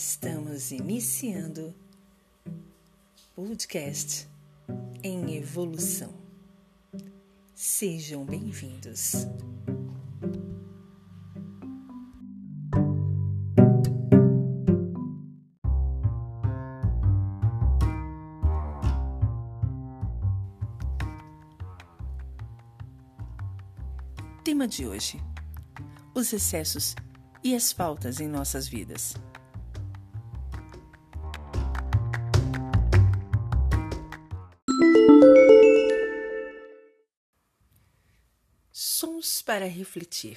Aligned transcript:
Estamos 0.00 0.70
iniciando 0.70 1.74
podcast 3.34 4.28
em 5.02 5.34
evolução. 5.34 6.14
Sejam 7.52 8.24
bem-vindos. 8.24 9.26
Tema 24.44 24.68
de 24.68 24.86
hoje: 24.86 25.20
os 26.14 26.32
excessos 26.32 26.94
e 27.42 27.56
as 27.56 27.72
faltas 27.72 28.20
em 28.20 28.28
nossas 28.28 28.68
vidas. 28.68 29.16
Para 39.48 39.66
refletir. 39.66 40.36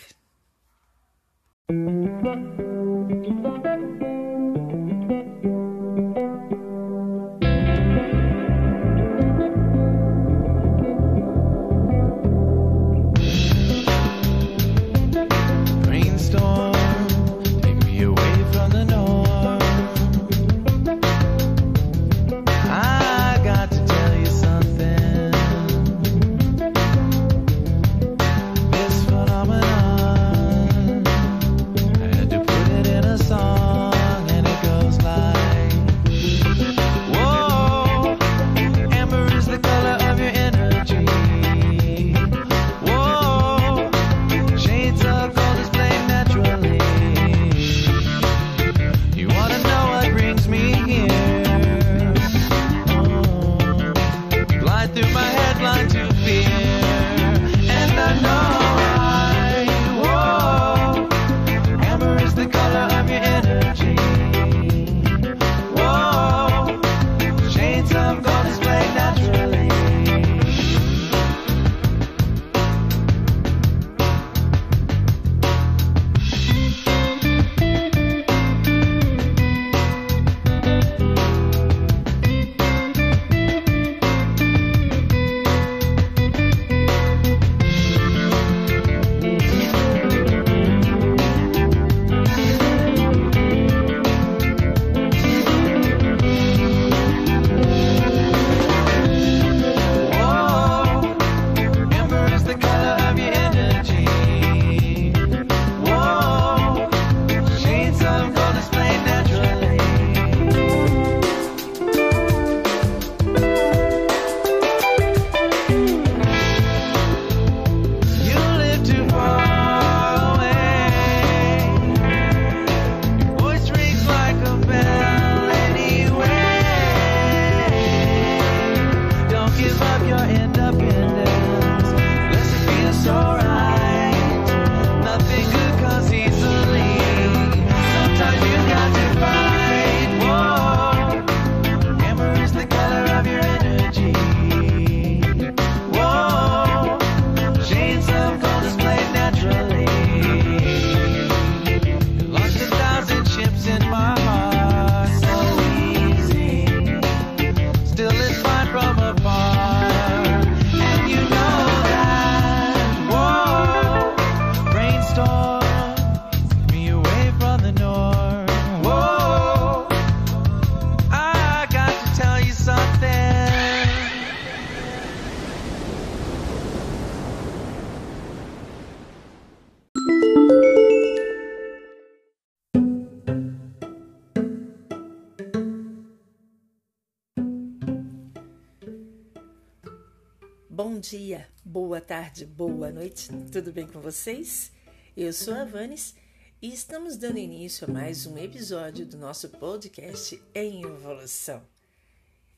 Dia, 191.01 191.50
boa 191.66 192.00
tarde, 192.00 192.45
boa 192.45 192.91
noite, 192.91 193.29
tudo 193.51 193.73
bem 193.73 193.88
com 193.88 194.00
vocês? 194.00 194.72
Eu 195.17 195.34
sou 195.34 195.56
a 195.56 195.66
Vanes 195.66 196.13
e 196.62 196.72
estamos 196.72 197.17
dando 197.17 197.39
início 197.39 197.89
a 197.89 197.91
mais 197.91 198.28
um 198.28 198.38
episódio 198.38 199.03
do 199.03 199.17
nosso 199.17 199.50
podcast 199.50 200.40
Em 200.53 200.84
Evolução. 200.84 201.63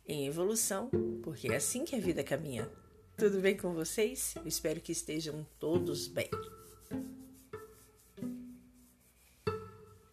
Em 0.05 0.27
evolução, 0.27 0.89
porque 1.23 1.47
é 1.47 1.55
assim 1.55 1.85
que 1.85 1.95
a 1.95 2.01
vida 2.01 2.21
caminha. 2.21 2.69
Tudo 3.17 3.39
bem 3.39 3.55
com 3.55 3.73
vocês? 3.73 4.35
Eu 4.35 4.45
espero 4.45 4.81
que 4.81 4.91
estejam 4.91 5.47
todos 5.57 6.09
bem. 6.09 6.29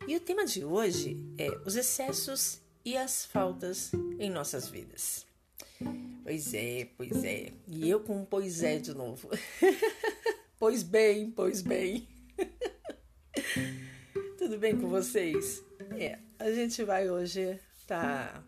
E 0.06 0.16
o 0.16 0.20
tema 0.20 0.44
de 0.44 0.64
hoje 0.64 1.16
é 1.36 1.48
os 1.66 1.74
excessos 1.74 2.60
e 2.84 2.96
as 2.96 3.24
faltas 3.24 3.90
em 4.20 4.30
nossas 4.30 4.68
vidas. 4.68 5.28
Pois 6.22 6.54
é, 6.54 6.88
pois 6.96 7.24
é. 7.24 7.52
E 7.66 7.88
eu 7.88 8.00
com 8.00 8.20
um 8.20 8.24
pois 8.24 8.62
é 8.62 8.78
de 8.78 8.94
novo. 8.94 9.28
pois 10.58 10.82
bem, 10.82 11.30
pois 11.30 11.62
bem. 11.62 12.08
Tudo 14.38 14.58
bem 14.58 14.78
com 14.78 14.88
vocês? 14.88 15.62
É, 15.98 16.18
a 16.38 16.50
gente 16.52 16.84
vai 16.84 17.10
hoje 17.10 17.58
tá 17.86 18.44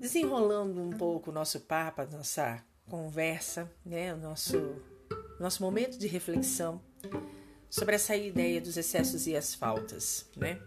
desenrolando 0.00 0.80
um 0.80 0.90
pouco 0.90 1.30
o 1.30 1.34
nosso 1.34 1.60
papo, 1.60 2.00
a 2.00 2.06
nossa 2.06 2.64
conversa, 2.88 3.70
né? 3.84 4.14
O 4.14 4.16
nosso, 4.16 4.76
nosso 5.38 5.62
momento 5.62 5.98
de 5.98 6.06
reflexão 6.06 6.80
sobre 7.68 7.94
essa 7.94 8.16
ideia 8.16 8.60
dos 8.60 8.76
excessos 8.76 9.26
e 9.26 9.36
as 9.36 9.54
faltas, 9.54 10.26
né? 10.36 10.60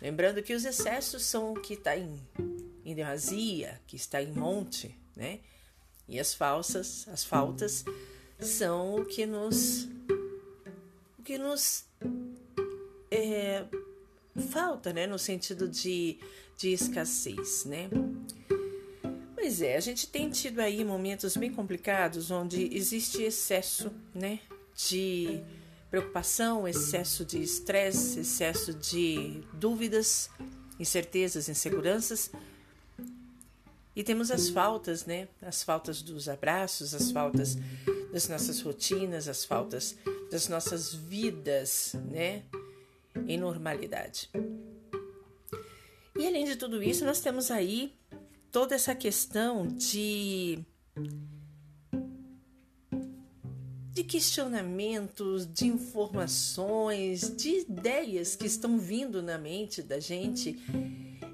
Lembrando 0.00 0.42
que 0.42 0.54
os 0.54 0.64
excessos 0.64 1.24
são 1.24 1.52
o 1.52 1.60
que 1.60 1.74
está 1.74 1.96
em, 1.96 2.18
demasia, 2.94 3.80
que 3.86 3.96
está 3.96 4.22
em 4.22 4.32
monte, 4.32 4.98
né? 5.16 5.40
E 6.08 6.18
as 6.18 6.34
falsas, 6.34 7.06
as 7.08 7.24
faltas 7.24 7.84
são 8.38 8.96
o 8.96 9.04
que 9.04 9.26
nos 9.26 9.88
o 11.18 11.22
que 11.22 11.38
nos 11.38 11.84
é, 13.10 13.64
falta, 14.50 14.92
né? 14.92 15.06
No 15.06 15.18
sentido 15.18 15.68
de, 15.68 16.18
de 16.56 16.72
escassez, 16.72 17.64
né? 17.64 17.88
Pois 19.34 19.62
é, 19.62 19.76
a 19.76 19.80
gente 19.80 20.06
tem 20.06 20.28
tido 20.30 20.60
aí 20.60 20.84
momentos 20.84 21.36
bem 21.36 21.52
complicados 21.52 22.30
onde 22.30 22.76
existe 22.76 23.22
excesso, 23.22 23.90
né? 24.14 24.40
De 24.88 25.42
preocupação, 25.90 26.68
excesso 26.68 27.24
de 27.24 27.42
estresse, 27.42 28.20
excesso 28.20 28.72
de 28.72 29.42
dúvidas, 29.52 30.30
incertezas, 30.78 31.48
inseguranças. 31.48 32.30
E 34.00 34.02
temos 34.02 34.30
as 34.30 34.48
faltas, 34.48 35.04
né? 35.04 35.28
As 35.42 35.62
faltas 35.62 36.00
dos 36.00 36.26
abraços, 36.26 36.94
as 36.94 37.10
faltas 37.10 37.58
das 38.10 38.30
nossas 38.30 38.62
rotinas, 38.62 39.28
as 39.28 39.44
faltas 39.44 39.94
das 40.30 40.48
nossas 40.48 40.94
vidas, 40.94 41.94
né? 42.10 42.44
Em 43.28 43.36
normalidade. 43.36 44.30
E 46.18 46.26
além 46.26 46.46
de 46.46 46.56
tudo 46.56 46.82
isso, 46.82 47.04
nós 47.04 47.20
temos 47.20 47.50
aí 47.50 47.92
toda 48.50 48.74
essa 48.74 48.94
questão 48.94 49.66
de 49.66 50.64
de 53.92 54.02
questionamentos, 54.02 55.46
de 55.46 55.66
informações, 55.66 57.36
de 57.36 57.50
ideias 57.68 58.34
que 58.34 58.46
estão 58.46 58.78
vindo 58.78 59.22
na 59.22 59.36
mente 59.36 59.82
da 59.82 60.00
gente 60.00 60.58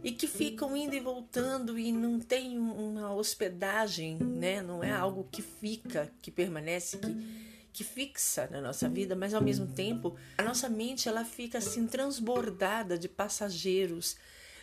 e 0.06 0.12
que 0.12 0.28
ficam 0.28 0.76
indo 0.76 0.94
e 0.94 1.00
voltando 1.00 1.76
e 1.76 1.90
não 1.90 2.20
tem 2.20 2.56
uma 2.56 3.12
hospedagem, 3.12 4.16
né? 4.16 4.62
Não 4.62 4.84
é 4.84 4.92
algo 4.92 5.26
que 5.32 5.42
fica, 5.42 6.12
que 6.22 6.30
permanece, 6.30 6.98
que 6.98 7.56
que 7.72 7.84
fixa 7.84 8.48
na 8.50 8.58
nossa 8.58 8.88
vida, 8.88 9.14
mas 9.14 9.34
ao 9.34 9.42
mesmo 9.42 9.66
tempo 9.66 10.16
a 10.38 10.42
nossa 10.42 10.66
mente 10.66 11.10
ela 11.10 11.26
fica 11.26 11.58
assim 11.58 11.86
transbordada 11.86 12.98
de 12.98 13.06
passageiros, 13.06 14.16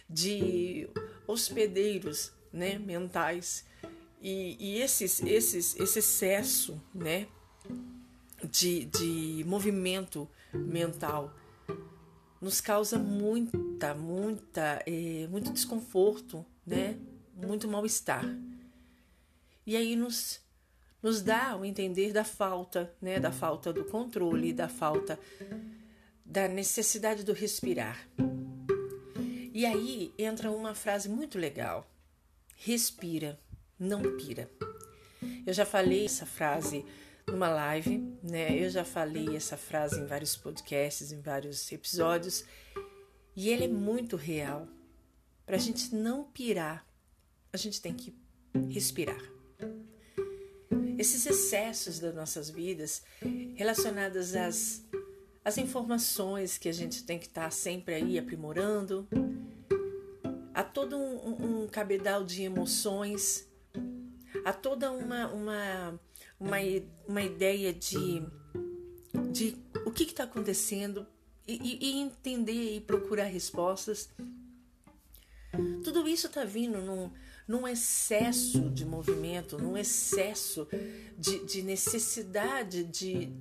de 0.10 0.90
hospedeiros, 1.28 2.32
né, 2.52 2.80
mentais. 2.80 3.66
E, 4.20 4.58
e 4.60 4.82
esses, 4.82 5.22
esses, 5.22 5.76
esse 5.80 6.00
excesso, 6.00 6.82
né, 6.92 7.28
de, 8.50 8.86
de 8.86 9.44
movimento 9.46 10.28
mental 10.52 11.36
nos 12.44 12.60
causa 12.60 13.00
muita, 13.00 13.96
muita, 13.96 14.84
é, 14.86 15.26
muito 15.28 15.54
desconforto, 15.54 16.46
né? 16.68 17.00
Muito 17.34 17.70
mal-estar. 17.70 18.26
E 19.66 19.78
aí 19.78 19.96
nos, 19.96 20.42
nos 21.02 21.22
dá 21.22 21.56
o 21.56 21.64
entender 21.64 22.12
da 22.12 22.26
falta, 22.26 22.94
né? 23.02 23.18
Da 23.18 23.32
falta 23.32 23.72
do 23.72 23.86
controle, 23.86 24.52
da 24.52 24.68
falta 24.68 25.18
da 26.26 26.50
necessidade 26.50 27.24
do 27.24 27.32
respirar. 27.32 28.06
E 29.54 29.66
aí 29.66 30.14
entra 30.18 30.52
uma 30.52 30.76
frase 30.76 31.08
muito 31.08 31.40
legal: 31.40 31.90
respira, 32.58 33.40
não 33.80 34.18
pira. 34.18 34.52
Eu 35.46 35.54
já 35.54 35.66
falei 35.66 36.06
essa 36.06 36.26
frase 36.26 36.86
numa 37.28 37.50
live, 37.50 38.00
né? 38.22 38.58
Eu 38.58 38.70
já 38.70 38.84
falei 38.84 39.36
essa 39.36 39.58
frase 39.58 40.00
em 40.00 40.06
vários 40.06 40.36
podcasts, 40.36 41.12
em 41.12 41.22
vários 41.22 41.72
episódios, 41.72 42.46
e 43.36 43.50
ele 43.50 43.66
é 43.66 43.68
muito 43.68 44.16
real. 44.16 44.68
Para 45.46 45.56
a 45.56 45.60
gente 45.60 45.94
não 45.94 46.24
pirar, 46.24 46.86
a 47.52 47.58
gente 47.58 47.82
tem 47.82 47.94
que 47.94 48.16
respirar. 48.70 49.22
Esses 50.98 51.26
excessos 51.26 52.00
das 52.00 52.14
nossas 52.14 52.50
vidas, 52.50 53.04
relacionados 53.56 54.36
às, 54.36 54.86
às 55.44 55.58
informações 55.58 56.58
que 56.58 56.70
a 56.70 56.74
gente 56.74 57.04
tem 57.04 57.18
que 57.18 57.26
estar 57.26 57.46
tá 57.46 57.52
sempre 57.52 57.96
aí 57.96 58.18
aprimorando, 58.18 59.08
a 60.54 60.64
todo 60.64 60.96
um, 60.96 61.30
um, 61.30 61.64
um 61.64 61.68
cabedal 61.68 62.24
de 62.24 62.44
emoções, 62.44 63.48
a 64.46 64.54
toda 64.54 64.92
uma, 64.92 65.28
uma 65.34 66.00
uma, 66.40 66.58
uma 67.08 67.22
ideia 67.22 67.74
de, 67.74 68.24
de 69.32 69.58
o 69.86 69.92
que 69.92 70.04
está 70.04 70.24
acontecendo 70.24 71.06
e, 71.48 71.78
e, 71.82 72.00
entender 72.00 72.76
e 72.76 72.82
procurar 72.82 73.26
respostas. 73.26 74.10
Tudo 75.84 76.08
isso 76.08 76.28
está 76.28 76.44
vindo 76.44 76.80
num, 76.80 77.12
num 77.48 77.68
excesso 77.68 78.70
de 78.70 78.86
movimento, 78.86 79.58
num 79.58 79.78
excesso 79.78 80.68
de, 81.18 81.46
de 81.46 81.62
necessidade 81.62 82.84
de, 82.86 83.32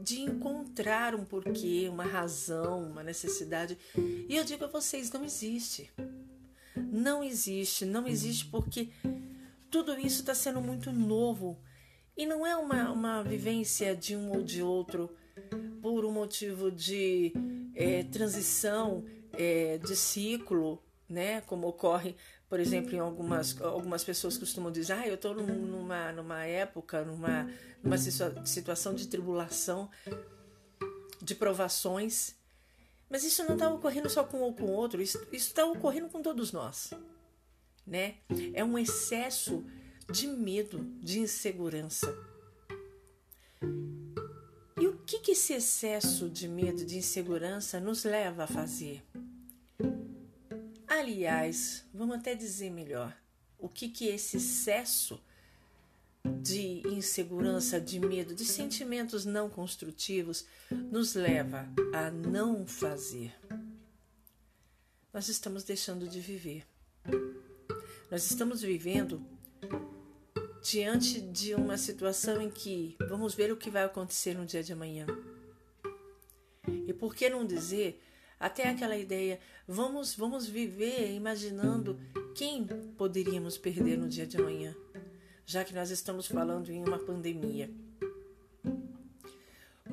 de 0.00 0.20
encontrar 0.20 1.14
um 1.14 1.24
porquê, 1.24 1.88
uma 1.90 2.04
razão, 2.04 2.90
uma 2.90 3.02
necessidade. 3.02 3.76
E 3.96 4.36
eu 4.36 4.44
digo 4.44 4.64
a 4.64 4.68
vocês: 4.68 5.10
não 5.10 5.24
existe. 5.24 5.90
Não 6.76 7.22
existe, 7.22 7.84
não 7.84 8.06
existe 8.06 8.46
porque 8.46 8.88
tudo 9.70 9.98
isso 9.98 10.20
está 10.20 10.34
sendo 10.34 10.60
muito 10.60 10.92
novo 10.92 11.58
e 12.16 12.26
não 12.26 12.46
é 12.46 12.56
uma, 12.56 12.90
uma 12.90 13.22
vivência 13.22 13.94
de 13.94 14.14
um 14.16 14.30
ou 14.32 14.42
de 14.42 14.62
outro 14.62 15.10
por 15.82 16.04
um 16.04 16.12
motivo 16.12 16.70
de 16.70 17.32
é, 17.74 18.04
transição 18.04 19.04
é, 19.32 19.78
de 19.78 19.96
ciclo, 19.96 20.82
né? 21.08 21.40
Como 21.42 21.66
ocorre, 21.68 22.14
por 22.48 22.60
exemplo, 22.60 22.94
em 22.94 22.98
algumas, 22.98 23.60
algumas 23.60 24.04
pessoas 24.04 24.38
costumam 24.38 24.70
dizer, 24.70 24.92
ah, 24.92 25.08
eu 25.08 25.14
estou 25.16 25.34
numa, 25.34 26.12
numa 26.12 26.44
época, 26.44 27.04
numa, 27.04 27.50
numa 27.82 27.98
situação 27.98 28.94
de 28.94 29.08
tribulação, 29.08 29.90
de 31.20 31.34
provações. 31.34 32.34
Mas 33.10 33.24
isso 33.24 33.44
não 33.44 33.54
está 33.54 33.68
ocorrendo 33.68 34.08
só 34.08 34.24
com 34.24 34.38
um 34.38 34.42
ou 34.42 34.54
com 34.54 34.66
outro, 34.66 35.02
isso 35.02 35.20
está 35.32 35.64
ocorrendo 35.66 36.08
com 36.08 36.22
todos 36.22 36.52
nós. 36.52 36.92
Né? 37.86 38.14
É 38.54 38.64
um 38.64 38.78
excesso 38.78 39.64
de 40.12 40.26
medo, 40.26 40.84
de 41.00 41.20
insegurança. 41.20 42.14
E 44.80 44.86
o 44.86 44.98
que, 44.98 45.20
que 45.20 45.32
esse 45.32 45.52
excesso 45.52 46.28
de 46.28 46.48
medo, 46.48 46.84
de 46.84 46.98
insegurança 46.98 47.80
nos 47.80 48.04
leva 48.04 48.44
a 48.44 48.46
fazer? 48.46 49.02
Aliás, 50.86 51.84
vamos 51.92 52.16
até 52.16 52.34
dizer 52.34 52.70
melhor, 52.70 53.16
o 53.58 53.68
que, 53.68 53.88
que 53.88 54.06
esse 54.06 54.36
excesso 54.36 55.20
de 56.42 56.82
insegurança, 56.88 57.80
de 57.80 57.98
medo, 58.00 58.34
de 58.34 58.44
sentimentos 58.44 59.24
não 59.24 59.50
construtivos 59.50 60.46
nos 60.70 61.14
leva 61.14 61.68
a 61.92 62.10
não 62.10 62.66
fazer? 62.66 63.34
Nós 65.12 65.28
estamos 65.28 65.62
deixando 65.62 66.08
de 66.08 66.20
viver. 66.20 66.66
Nós 68.10 68.30
estamos 68.30 68.62
vivendo 68.62 69.24
diante 70.64 71.20
de 71.20 71.54
uma 71.54 71.76
situação 71.76 72.40
em 72.40 72.48
que 72.48 72.96
vamos 73.06 73.34
ver 73.34 73.52
o 73.52 73.56
que 73.56 73.68
vai 73.68 73.84
acontecer 73.84 74.34
no 74.34 74.46
dia 74.46 74.62
de 74.62 74.72
amanhã. 74.72 75.06
E 76.86 76.92
por 76.94 77.14
que 77.14 77.28
não 77.28 77.44
dizer 77.44 78.02
até 78.40 78.70
aquela 78.70 78.96
ideia, 78.96 79.38
vamos 79.68 80.14
vamos 80.14 80.46
viver 80.48 81.12
imaginando 81.12 82.00
quem 82.34 82.66
poderíamos 82.96 83.58
perder 83.58 83.98
no 83.98 84.08
dia 84.08 84.26
de 84.26 84.38
amanhã, 84.38 84.74
já 85.44 85.62
que 85.64 85.74
nós 85.74 85.90
estamos 85.90 86.26
falando 86.26 86.70
em 86.70 86.82
uma 86.82 86.98
pandemia. 86.98 87.70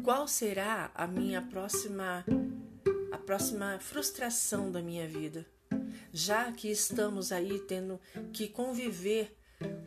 Qual 0.01 0.25
será 0.25 0.89
a 0.95 1.05
minha 1.05 1.41
próxima 1.41 2.23
a 3.11 3.17
próxima 3.17 3.77
frustração 3.81 4.71
da 4.71 4.81
minha 4.81 5.05
vida? 5.05 5.45
Já 6.13 6.49
que 6.53 6.71
estamos 6.71 7.33
aí 7.33 7.59
tendo 7.59 7.99
que 8.31 8.47
conviver 8.47 9.37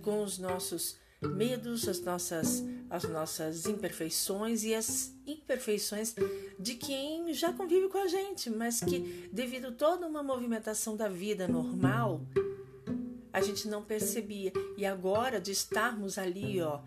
com 0.04 0.22
os 0.22 0.38
nossos 0.38 0.96
medos, 1.22 1.88
as 1.88 2.00
nossas, 2.00 2.62
as 2.90 3.04
nossas 3.04 3.64
imperfeições 3.64 4.62
e 4.62 4.74
as 4.74 5.14
imperfeições 5.26 6.14
de 6.58 6.74
quem 6.74 7.32
já 7.32 7.52
convive 7.52 7.88
com 7.88 7.98
a 7.98 8.06
gente, 8.06 8.50
mas 8.50 8.80
que, 8.80 9.28
devido 9.32 9.68
a 9.68 9.72
toda 9.72 10.06
uma 10.06 10.22
movimentação 10.22 10.96
da 10.96 11.08
vida 11.08 11.48
normal, 11.48 12.20
a 13.32 13.40
gente 13.40 13.66
não 13.66 13.82
percebia. 13.82 14.52
E 14.76 14.84
agora, 14.84 15.40
de 15.40 15.50
estarmos 15.50 16.18
ali, 16.18 16.60
ó, 16.60 16.82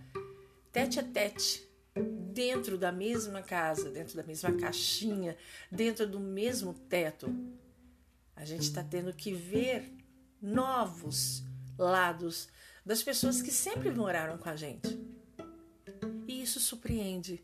tete 0.71 0.99
a 0.99 1.03
tete, 1.03 1.67
dentro 1.95 2.77
da 2.77 2.91
mesma 2.91 3.41
casa, 3.41 3.89
dentro 3.89 4.15
da 4.15 4.23
mesma 4.23 4.53
caixinha, 4.53 5.35
dentro 5.71 6.05
do 6.05 6.19
mesmo 6.19 6.75
teto, 6.87 7.27
a 8.35 8.45
gente 8.45 8.61
está 8.61 8.83
tendo 8.83 9.11
que 9.11 9.33
ver 9.33 9.91
novos 10.39 11.43
lados 11.77 12.47
das 12.87 13.03
pessoas 13.03 13.41
que 13.41 13.51
sempre 13.51 13.91
moraram 13.91 14.37
com 14.37 14.47
a 14.47 14.55
gente. 14.55 14.97
E 16.25 16.41
isso 16.41 16.57
surpreende. 16.57 17.43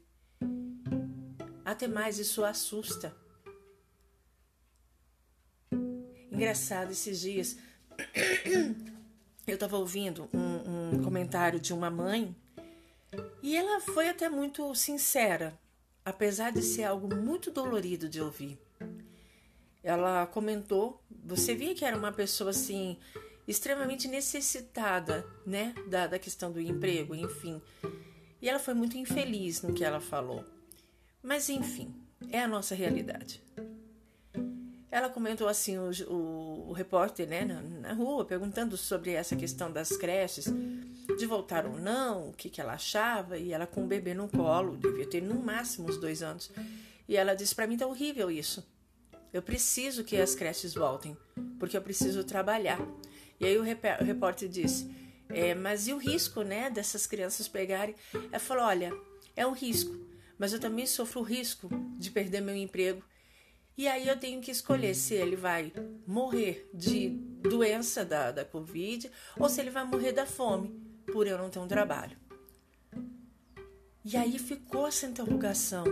Até 1.65 1.85
mais, 1.85 2.17
isso 2.17 2.45
assusta. 2.45 3.13
Engraçado, 6.31 6.91
esses 6.91 7.19
dias 7.19 7.57
eu 9.45 9.53
estava 9.53 9.77
ouvindo 9.77 10.29
um, 10.33 10.95
um 10.95 11.03
comentário 11.03 11.59
de 11.59 11.73
uma 11.73 11.89
mãe 11.89 12.33
e 13.41 13.57
ela 13.57 13.81
foi 13.81 14.07
até 14.07 14.29
muito 14.29 14.73
sincera, 14.73 15.59
apesar 16.05 16.53
de 16.53 16.62
ser 16.62 16.85
algo 16.85 17.13
muito 17.13 17.51
dolorido 17.51 18.07
de 18.07 18.21
ouvir. 18.21 18.57
ela 19.83 20.25
comentou, 20.25 21.03
você 21.12 21.53
via 21.53 21.75
que 21.75 21.83
era 21.83 21.97
uma 21.97 22.13
pessoa 22.13 22.51
assim 22.51 22.97
extremamente 23.47 24.07
necessitada, 24.07 25.25
né, 25.45 25.73
da, 25.88 26.07
da 26.07 26.19
questão 26.19 26.51
do 26.51 26.62
emprego, 26.62 27.13
enfim. 27.13 27.62
E 28.41 28.50
ela 28.50 28.59
foi 28.59 28.73
muito 28.73 28.97
infeliz 28.97 29.62
no 29.62 29.73
que 29.73 29.83
ela 29.83 30.00
falou. 30.00 30.45
Mas 31.21 31.50
enfim, 31.50 31.93
é 32.29 32.41
a 32.41 32.47
nossa 32.47 32.75
realidade. 32.75 33.41
Ela 34.91 35.09
comentou 35.09 35.47
assim, 35.47 35.77
o, 35.77 35.89
o, 36.07 36.69
o 36.69 36.71
repórter 36.71 37.27
né, 37.27 37.43
na, 37.43 37.62
na, 37.62 37.93
rua, 37.93 38.25
perguntando 38.25 38.77
sobre 38.77 39.12
essa 39.12 39.35
questão 39.35 39.71
das 39.71 39.97
creches, 39.97 40.45
de 41.17 41.25
voltar 41.25 41.65
ou 41.65 41.79
não, 41.79 42.29
o 42.29 42.33
que, 42.33 42.50
que 42.50 42.62
ela 42.62 42.73
achava, 42.73 43.38
e 43.38 43.51
ela 43.51 43.65
com 43.65 43.83
o 43.83 43.88
bebê 43.88 44.13
no 44.13 44.29
colo, 44.29 44.77
devia 44.77 45.07
ter 45.07 45.21
no 45.21 45.35
máximo 45.35 45.89
uns 45.89 45.97
dois 45.97 46.21
anos. 46.21 46.51
E 47.07 47.17
ela 47.17 47.33
disse: 47.33 47.55
para 47.55 47.65
mim 47.65 47.75
tá 47.75 47.88
horrível 47.88 48.29
isso. 48.29 48.63
Eu 49.33 49.41
preciso 49.41 50.03
que 50.03 50.15
as 50.15 50.35
creches 50.35 50.75
voltem, 50.75 51.17
porque 51.57 51.75
eu 51.75 51.81
preciso 51.81 52.23
trabalhar. 52.23 52.79
E 53.43 53.45
aí 53.45 53.57
o, 53.57 53.62
o 53.62 54.05
repórter 54.05 54.47
disse: 54.47 54.89
é, 55.27 55.53
mas 55.53 55.89
e 55.89 55.93
o 55.93 55.97
risco, 55.97 56.43
né, 56.43 56.69
dessas 56.69 57.05
crianças 57.05 57.45
pegarem? 57.45 57.93
Ela 58.31 58.39
falou: 58.39 58.63
olha, 58.63 58.93
é 59.35 59.45
um 59.45 59.51
risco, 59.51 59.93
mas 60.39 60.53
eu 60.53 60.62
também 60.62 60.85
sofro 60.85 61.19
o 61.19 61.23
risco 61.23 61.69
de 61.97 62.09
perder 62.09 62.39
meu 62.39 62.55
emprego. 62.55 63.03
E 63.77 63.85
aí 63.85 64.07
eu 64.07 64.17
tenho 64.17 64.39
que 64.39 64.50
escolher 64.50 64.95
se 64.95 65.13
ele 65.13 65.35
vai 65.35 65.73
morrer 66.07 66.69
de 66.73 67.09
doença 67.09 68.05
da, 68.05 68.31
da 68.31 68.45
Covid 68.45 69.12
ou 69.38 69.50
se 69.50 69.59
ele 69.59 69.71
vai 69.71 69.83
morrer 69.83 70.13
da 70.13 70.25
fome 70.25 70.69
por 71.12 71.27
eu 71.27 71.38
não 71.38 71.50
ter 71.50 71.59
um 71.59 71.67
trabalho. 71.67 72.15
E 74.05 74.15
aí 74.15 74.39
ficou 74.39 74.88
essa 74.88 75.05
interrogação. 75.05 75.83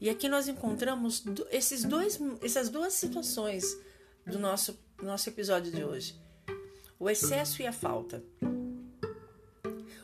E 0.00 0.08
aqui 0.08 0.26
nós 0.26 0.48
encontramos 0.48 1.22
esses 1.50 1.84
dois, 1.84 2.18
essas 2.40 2.70
duas 2.70 2.94
situações 2.94 3.76
do 4.26 4.38
nosso, 4.38 4.78
nosso 5.02 5.28
episódio 5.28 5.72
de 5.72 5.82
hoje: 5.82 6.25
o 6.98 7.10
excesso 7.10 7.62
e 7.62 7.66
a 7.66 7.72
falta. 7.72 8.22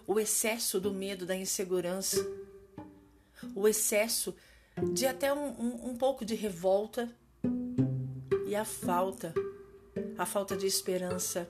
O 0.07 0.19
excesso 0.19 0.81
do 0.81 0.93
medo, 0.93 1.25
da 1.25 1.35
insegurança. 1.37 2.27
O 3.55 3.67
excesso 3.67 4.35
de 4.93 5.07
até 5.07 5.33
um, 5.33 5.49
um, 5.49 5.91
um 5.91 5.97
pouco 5.97 6.25
de 6.25 6.35
revolta. 6.35 7.11
E 8.47 8.55
a 8.55 8.65
falta. 8.65 9.33
A 10.19 10.27
falta 10.27 10.57
de 10.57 10.67
esperança. 10.67 11.49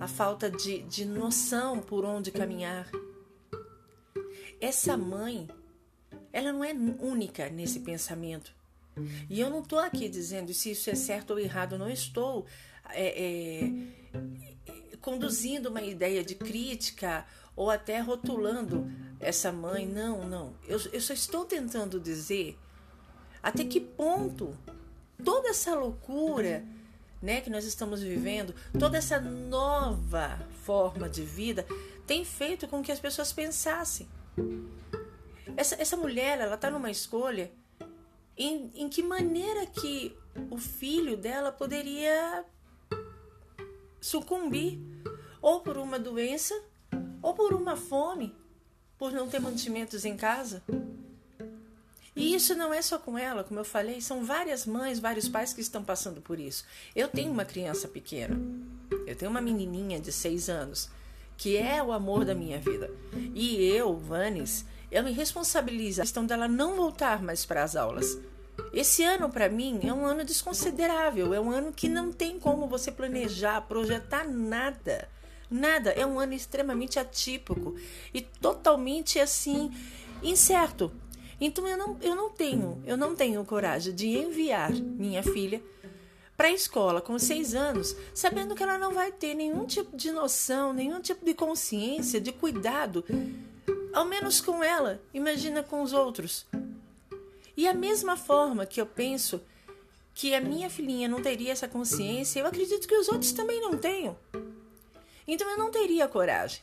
A 0.00 0.08
falta 0.08 0.50
de, 0.50 0.82
de 0.82 1.04
noção 1.04 1.80
por 1.80 2.04
onde 2.04 2.30
caminhar. 2.30 2.90
Essa 4.60 4.96
mãe 4.96 5.48
ela 6.32 6.52
não 6.52 6.62
é 6.62 6.72
única 6.72 7.48
nesse 7.48 7.80
pensamento. 7.80 8.54
E 9.30 9.40
eu 9.40 9.48
não 9.50 9.60
estou 9.60 9.78
aqui 9.78 10.08
dizendo 10.08 10.52
se 10.52 10.72
isso 10.72 10.90
é 10.90 10.94
certo 10.94 11.30
ou 11.30 11.38
errado, 11.38 11.78
não 11.78 11.88
estou 11.88 12.46
é, 12.90 13.62
é, 13.62 13.70
conduzindo 15.00 15.68
uma 15.68 15.82
ideia 15.82 16.24
de 16.24 16.34
crítica 16.34 17.26
ou 17.54 17.70
até 17.70 18.00
rotulando 18.00 18.90
essa 19.20 19.50
mãe. 19.50 19.86
Não, 19.86 20.28
não. 20.28 20.54
Eu, 20.66 20.80
eu 20.92 21.00
só 21.00 21.12
estou 21.12 21.44
tentando 21.44 22.00
dizer 22.00 22.58
até 23.42 23.64
que 23.64 23.80
ponto 23.80 24.56
toda 25.24 25.48
essa 25.48 25.74
loucura 25.74 26.64
né, 27.20 27.40
que 27.40 27.50
nós 27.50 27.64
estamos 27.64 28.00
vivendo, 28.00 28.54
toda 28.78 28.96
essa 28.96 29.20
nova 29.20 30.38
forma 30.62 31.08
de 31.08 31.22
vida 31.22 31.66
tem 32.06 32.24
feito 32.24 32.68
com 32.68 32.82
que 32.82 32.92
as 32.92 33.00
pessoas 33.00 33.32
pensassem. 33.32 34.08
Essa, 35.56 35.80
essa 35.80 35.96
mulher, 35.96 36.40
ela 36.40 36.56
tá 36.56 36.70
numa 36.70 36.90
escolha 36.90 37.50
em, 38.36 38.70
em 38.74 38.88
que 38.88 39.02
maneira 39.02 39.66
que 39.66 40.16
o 40.50 40.58
filho 40.58 41.16
dela 41.16 41.50
poderia 41.50 42.44
sucumbir 44.00 44.78
ou 45.40 45.60
por 45.60 45.76
uma 45.76 45.98
doença 45.98 46.54
ou 47.22 47.34
por 47.34 47.52
uma 47.52 47.76
fome, 47.76 48.34
por 48.96 49.12
não 49.12 49.28
ter 49.28 49.40
mantimentos 49.40 50.04
em 50.04 50.16
casa. 50.16 50.62
E 52.14 52.34
isso 52.34 52.54
não 52.56 52.74
é 52.74 52.82
só 52.82 52.98
com 52.98 53.16
ela, 53.16 53.44
como 53.44 53.60
eu 53.60 53.64
falei, 53.64 54.00
são 54.00 54.24
várias 54.24 54.66
mães, 54.66 54.98
vários 54.98 55.28
pais 55.28 55.52
que 55.52 55.60
estão 55.60 55.84
passando 55.84 56.20
por 56.20 56.40
isso. 56.40 56.64
Eu 56.94 57.06
tenho 57.06 57.30
uma 57.30 57.44
criança 57.44 57.86
pequena, 57.86 58.36
eu 59.06 59.14
tenho 59.14 59.30
uma 59.30 59.40
menininha 59.40 60.00
de 60.00 60.10
seis 60.10 60.48
anos, 60.48 60.90
que 61.36 61.56
é 61.56 61.80
o 61.80 61.92
amor 61.92 62.24
da 62.24 62.34
minha 62.34 62.58
vida. 62.58 62.90
E 63.34 63.64
eu, 63.64 63.96
Vanes, 63.96 64.64
eu 64.90 65.04
me 65.04 65.12
responsabilizo 65.12 66.00
a 66.00 66.04
questão 66.04 66.26
dela 66.26 66.48
não 66.48 66.74
voltar 66.74 67.22
mais 67.22 67.46
para 67.46 67.62
as 67.62 67.76
aulas. 67.76 68.18
Esse 68.72 69.02
ano, 69.02 69.28
para 69.28 69.48
mim, 69.48 69.80
é 69.82 69.92
um 69.92 70.04
ano 70.04 70.24
desconsiderável. 70.24 71.32
É 71.32 71.40
um 71.40 71.50
ano 71.50 71.72
que 71.72 71.88
não 71.88 72.12
tem 72.12 72.38
como 72.38 72.66
você 72.66 72.90
planejar, 72.90 73.60
projetar 73.62 74.28
nada. 74.28 75.08
Nada. 75.50 75.90
É 75.90 76.04
um 76.04 76.18
ano 76.18 76.34
extremamente 76.34 76.98
atípico 76.98 77.74
e 78.12 78.20
totalmente 78.20 79.18
assim 79.18 79.70
incerto. 80.22 80.92
Então 81.40 81.66
eu 81.68 81.76
não, 81.76 81.96
eu 82.02 82.14
não 82.16 82.30
tenho, 82.30 82.82
eu 82.84 82.96
não 82.96 83.14
tenho 83.14 83.44
coragem 83.44 83.94
de 83.94 84.08
enviar 84.08 84.72
minha 84.72 85.22
filha 85.22 85.62
para 86.36 86.48
a 86.48 86.52
escola 86.52 87.00
com 87.00 87.18
seis 87.18 87.54
anos, 87.54 87.96
sabendo 88.12 88.56
que 88.56 88.62
ela 88.62 88.76
não 88.76 88.92
vai 88.92 89.12
ter 89.12 89.34
nenhum 89.34 89.64
tipo 89.64 89.96
de 89.96 90.10
noção, 90.10 90.72
nenhum 90.72 91.00
tipo 91.00 91.24
de 91.24 91.34
consciência, 91.34 92.20
de 92.20 92.32
cuidado 92.32 93.04
ao 93.92 94.04
menos 94.04 94.40
com 94.40 94.62
ela, 94.62 95.00
imagina 95.12 95.62
com 95.62 95.82
os 95.82 95.92
outros. 95.92 96.46
E 97.58 97.66
a 97.66 97.74
mesma 97.74 98.16
forma 98.16 98.64
que 98.64 98.80
eu 98.80 98.86
penso 98.86 99.42
que 100.14 100.32
a 100.32 100.40
minha 100.40 100.70
filhinha 100.70 101.08
não 101.08 101.20
teria 101.20 101.50
essa 101.50 101.66
consciência, 101.66 102.38
eu 102.38 102.46
acredito 102.46 102.86
que 102.86 102.94
os 102.94 103.08
outros 103.08 103.32
também 103.32 103.60
não 103.60 103.76
tenham. 103.76 104.16
Então 105.26 105.50
eu 105.50 105.58
não 105.58 105.68
teria 105.68 106.06
coragem. 106.06 106.62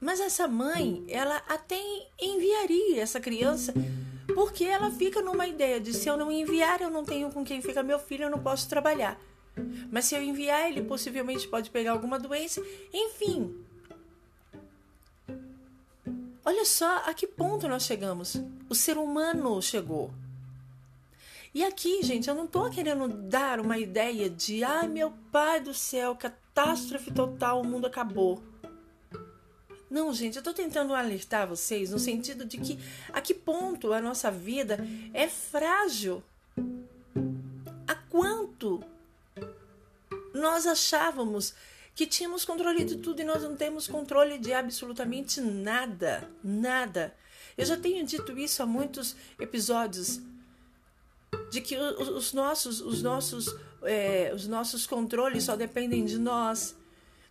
Mas 0.00 0.18
essa 0.18 0.48
mãe, 0.48 1.04
ela 1.06 1.36
até 1.48 1.80
enviaria 2.20 3.00
essa 3.00 3.20
criança, 3.20 3.72
porque 4.34 4.64
ela 4.64 4.90
fica 4.90 5.22
numa 5.22 5.46
ideia 5.46 5.78
de 5.78 5.94
se 5.94 6.08
eu 6.08 6.16
não 6.16 6.32
enviar, 6.32 6.80
eu 6.80 6.90
não 6.90 7.04
tenho 7.04 7.30
com 7.30 7.44
quem 7.44 7.62
fica 7.62 7.84
meu 7.84 8.00
filho, 8.00 8.24
eu 8.24 8.30
não 8.30 8.42
posso 8.42 8.68
trabalhar. 8.68 9.16
Mas 9.92 10.06
se 10.06 10.16
eu 10.16 10.22
enviar, 10.24 10.68
ele 10.68 10.82
possivelmente 10.82 11.46
pode 11.46 11.70
pegar 11.70 11.92
alguma 11.92 12.18
doença. 12.18 12.60
Enfim, 12.92 13.54
Olha 16.52 16.66
só 16.66 16.98
a 17.06 17.14
que 17.14 17.26
ponto 17.26 17.66
nós 17.66 17.82
chegamos. 17.82 18.36
O 18.68 18.74
ser 18.74 18.98
humano 18.98 19.62
chegou. 19.62 20.12
E 21.54 21.64
aqui, 21.64 22.02
gente, 22.02 22.28
eu 22.28 22.34
não 22.34 22.44
estou 22.44 22.68
querendo 22.68 23.08
dar 23.08 23.58
uma 23.58 23.78
ideia 23.78 24.28
de, 24.28 24.62
ai 24.62 24.86
meu 24.86 25.14
pai 25.32 25.60
do 25.60 25.72
céu, 25.72 26.14
catástrofe 26.14 27.10
total, 27.10 27.62
o 27.62 27.66
mundo 27.66 27.86
acabou. 27.86 28.42
Não, 29.90 30.12
gente, 30.12 30.36
eu 30.36 30.40
estou 30.40 30.52
tentando 30.52 30.94
alertar 30.94 31.48
vocês 31.48 31.90
no 31.90 31.98
sentido 31.98 32.44
de 32.44 32.58
que 32.58 32.78
a 33.14 33.22
que 33.22 33.32
ponto 33.32 33.94
a 33.94 34.02
nossa 34.02 34.30
vida 34.30 34.78
é 35.14 35.28
frágil. 35.28 36.22
A 37.88 37.94
quanto 38.10 38.84
nós 40.34 40.66
achávamos 40.66 41.54
que 41.94 42.06
tínhamos 42.06 42.44
controle 42.44 42.84
de 42.84 42.96
tudo 42.96 43.20
e 43.20 43.24
nós 43.24 43.42
não 43.42 43.54
temos 43.54 43.86
controle 43.86 44.38
de 44.38 44.52
absolutamente 44.52 45.40
nada, 45.40 46.28
nada. 46.42 47.14
Eu 47.56 47.66
já 47.66 47.76
tenho 47.76 48.04
dito 48.06 48.36
isso 48.38 48.62
há 48.62 48.66
muitos 48.66 49.14
episódios 49.38 50.20
de 51.50 51.60
que 51.60 51.76
os 51.76 52.32
nossos, 52.32 52.80
os 52.80 53.02
nossos, 53.02 53.54
é, 53.82 54.32
os 54.34 54.48
nossos 54.48 54.86
controles 54.86 55.44
só 55.44 55.54
dependem 55.54 56.04
de 56.04 56.18
nós, 56.18 56.74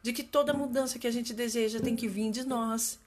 de 0.01 0.13
que 0.13 0.23
toda 0.23 0.53
mudança 0.53 0.99
que 0.99 1.07
a 1.07 1.11
gente 1.11 1.33
deseja 1.33 1.79
tem 1.79 1.95
que 1.95 2.07
vir 2.07 2.31
de 2.31 2.43
nós. 2.43 2.99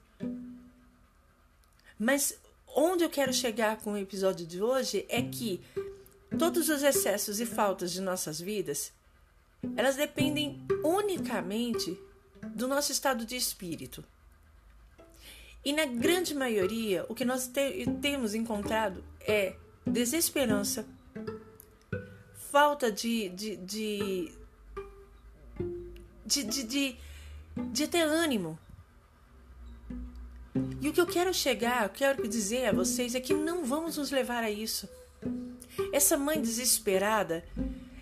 Mas 1.99 2.37
onde 2.75 3.04
eu 3.04 3.11
quero 3.11 3.32
chegar 3.32 3.76
com 3.78 3.92
o 3.92 3.96
episódio 3.96 4.44
de 4.44 4.61
hoje 4.61 5.06
é 5.08 5.23
que 5.23 5.61
todos 6.37 6.68
os 6.68 6.82
excessos 6.82 7.40
e 7.40 7.46
faltas 7.46 7.92
de 7.92 8.00
nossas 8.00 8.40
vidas 8.40 8.92
elas 9.76 9.97
dependem 9.97 10.64
unicamente 10.85 11.99
do 12.54 12.68
nosso 12.68 12.92
estado 12.92 13.25
de 13.25 13.37
espírito. 13.37 14.04
E 15.64 15.73
na 15.73 15.87
grande 15.87 16.35
maioria, 16.35 17.06
o 17.09 17.14
que 17.14 17.25
nós 17.25 17.47
te 17.47 17.87
temos 18.02 18.35
encontrado 18.35 19.02
é 19.21 19.56
desesperança, 19.87 20.87
falta 22.50 22.92
de, 22.92 23.30
de, 23.30 23.56
de, 23.56 24.33
de, 26.26 26.44
de, 26.44 26.62
de, 26.64 26.97
de 27.73 27.88
ter 27.88 28.02
ânimo. 28.02 28.59
E 30.80 30.88
o 30.88 30.92
que 30.92 31.00
eu 31.00 31.06
quero 31.06 31.33
chegar, 31.33 31.85
eu 31.85 31.88
quero 31.88 32.28
dizer 32.28 32.66
a 32.66 32.73
vocês 32.73 33.14
é 33.14 33.21
que 33.21 33.33
não 33.33 33.64
vamos 33.64 33.97
nos 33.97 34.11
levar 34.11 34.44
a 34.44 34.50
isso. 34.50 34.88
Essa 35.92 36.16
mãe 36.16 36.40
desesperada, 36.40 37.42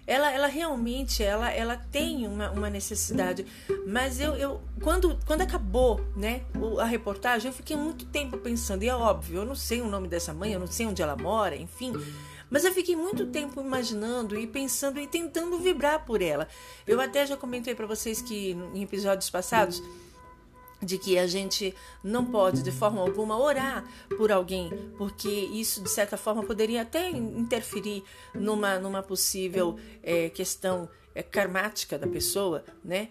ela, 0.06 0.30
ela 0.32 0.47
realmente 0.47 1.23
ela, 1.23 1.50
ela 1.50 1.76
tem 1.76 2.26
uma, 2.26 2.50
uma 2.50 2.71
necessidade. 2.71 3.47
Mas 3.87 4.21
eu, 4.21 4.35
eu 4.35 4.61
quando, 4.80 5.18
quando 5.26 5.42
acabou 5.42 6.00
né, 6.16 6.42
a 6.80 6.85
reportagem, 6.85 7.49
eu 7.49 7.54
fiquei 7.54 7.76
muito 7.76 8.04
tempo 8.06 8.37
pensando, 8.38 8.82
e 8.82 8.88
é 8.88 8.94
óbvio, 8.94 9.38
eu 9.38 9.44
não 9.44 9.54
sei 9.54 9.80
o 9.80 9.88
nome 9.88 10.09
dessa 10.09 10.35
mãe, 10.35 10.52
eu 10.52 10.61
não 10.61 10.66
sei 10.66 10.87
onde 10.87 11.02
ela 11.02 11.16
mora, 11.16 11.56
enfim. 11.56 11.92
Mas 12.50 12.64
eu 12.64 12.73
fiquei 12.75 12.94
muito 12.94 13.26
tempo 13.28 13.62
imaginando 13.62 14.38
e 14.38 14.47
pensando 14.47 15.00
e 15.00 15.06
tentando 15.06 15.59
vibrar 15.59 16.04
por 16.04 16.21
ela. 16.21 16.47
Eu 16.87 17.00
até 17.00 17.25
já 17.25 17.35
comentei 17.35 17.75
para 17.75 17.87
vocês 17.87 18.21
que 18.21 18.50
em 18.75 18.82
episódios 18.82 19.30
passados 19.30 19.82
de 20.83 20.99
que 20.99 21.19
a 21.19 21.27
gente 21.27 21.75
não 22.03 22.25
pode 22.25 22.62
de 22.62 22.73
forma 22.73 23.01
alguma 23.01 23.39
orar 23.39 23.85
por 24.17 24.33
alguém, 24.33 24.71
porque 24.99 25.29
isso 25.29 25.83
de 25.83 25.89
certa 25.89 26.17
forma 26.17 26.43
poderia 26.43 26.83
até 26.83 27.09
interferir 27.11 28.03
numa, 28.35 28.79
numa 28.79 29.03
possível 29.03 29.79
é, 30.03 30.29
questão 30.29 30.89
é, 31.15 31.23
karmática 31.23 31.99
da 31.99 32.07
pessoa, 32.07 32.65
né? 32.85 33.09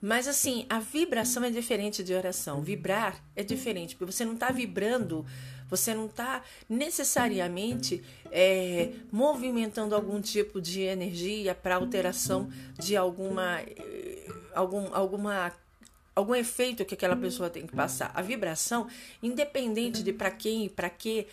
Mas 0.00 0.26
assim, 0.26 0.64
a 0.68 0.80
vibração 0.80 1.44
é 1.44 1.50
diferente 1.50 2.02
de 2.02 2.14
oração. 2.14 2.62
Vibrar 2.62 3.22
é 3.36 3.42
diferente, 3.42 3.94
porque 3.94 4.10
você 4.10 4.24
não 4.24 4.32
está 4.32 4.50
vibrando, 4.50 5.26
você 5.68 5.94
não 5.94 6.06
está 6.06 6.42
necessariamente 6.68 8.02
é, 8.30 8.92
movimentando 9.12 9.94
algum 9.94 10.18
tipo 10.20 10.58
de 10.58 10.80
energia 10.80 11.54
para 11.54 11.76
alteração 11.76 12.48
de 12.78 12.96
alguma, 12.96 13.60
é, 13.60 14.26
algum, 14.54 14.88
alguma 14.94 15.52
algum 16.14 16.34
efeito 16.34 16.84
que 16.84 16.94
aquela 16.94 17.16
pessoa 17.16 17.50
tem 17.50 17.66
que 17.66 17.74
passar. 17.74 18.10
A 18.14 18.22
vibração, 18.22 18.86
independente 19.22 20.02
de 20.02 20.12
para 20.12 20.30
quem 20.30 20.66
e 20.66 20.68
para 20.68 20.90
que, 20.90 21.26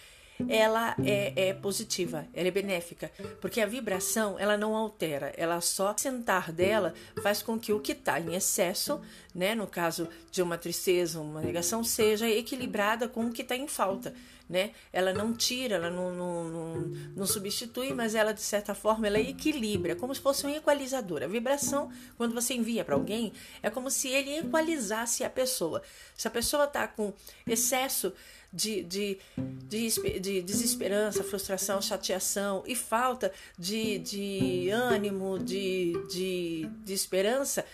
ela 0.48 0.96
é, 1.04 1.50
é, 1.50 1.54
positiva, 1.54 2.28
ela 2.34 2.48
é 2.48 2.52
benéfica, 2.52 3.12
porque 3.42 3.60
a 3.60 3.66
vibração 3.66 4.38
ela 4.38 4.56
não 4.56 4.76
altera, 4.76 5.34
ela 5.36 5.60
só 5.62 5.96
sentar 5.98 6.52
dela 6.52 6.94
faz 7.24 7.42
com 7.42 7.58
que 7.58 7.74
o 7.74 7.80
que 7.80 7.94
está 7.94 8.20
em 8.20 8.36
excesso, 8.36 9.02
né, 9.34 9.56
no 9.56 9.66
caso 9.66 10.08
de 10.32 10.42
uma 10.42 10.58
tristeza, 10.58 11.20
uma 11.20 11.42
negação, 11.42 11.84
seja 11.84 12.30
equilibrada 12.30 13.08
com 13.08 13.26
o 13.26 13.32
que 13.32 13.42
está 13.42 13.56
em 13.56 13.68
falta 13.68 14.14
né? 14.50 14.72
Ela 14.92 15.14
não 15.14 15.34
tira, 15.34 15.76
ela 15.76 15.90
não, 15.90 16.14
não, 16.14 16.44
não, 16.46 16.76
não, 17.16 17.26
substitui, 17.26 17.94
mas 17.94 18.16
ela, 18.16 18.34
de 18.34 18.42
certa 18.42 18.74
forma, 18.74 19.08
ela 19.08 19.20
equilibra, 19.20 19.96
como 19.96 20.14
se 20.14 20.22
fosse 20.22 20.46
um 20.46 20.50
equalizador. 20.50 21.24
A 21.24 21.28
vibração, 21.28 21.92
quando 22.18 22.34
você 22.34 22.54
envia 22.54 22.86
para 22.86 22.96
alguém, 22.96 23.34
é 23.62 23.70
como 23.70 23.92
se 23.92 24.08
ele 24.08 24.38
equalizasse 24.38 25.24
a 25.24 25.30
pessoa. 25.30 25.82
Se 26.16 26.28
a 26.28 26.32
pessoa 26.32 26.66
está 26.66 26.88
com 26.88 27.14
excesso 27.46 28.14
de, 28.52 28.82
de, 28.84 29.20
de, 29.38 30.20
de, 30.20 30.42
desesperança, 30.42 31.24
frustração, 31.24 31.82
chateação 31.82 32.64
e 32.66 32.76
falta 32.76 33.32
de, 33.58 34.00
de 34.00 34.70
ânimo, 34.70 35.38
de, 35.38 35.94
de, 36.10 36.70
de 36.84 36.94
esperança, 36.94 37.66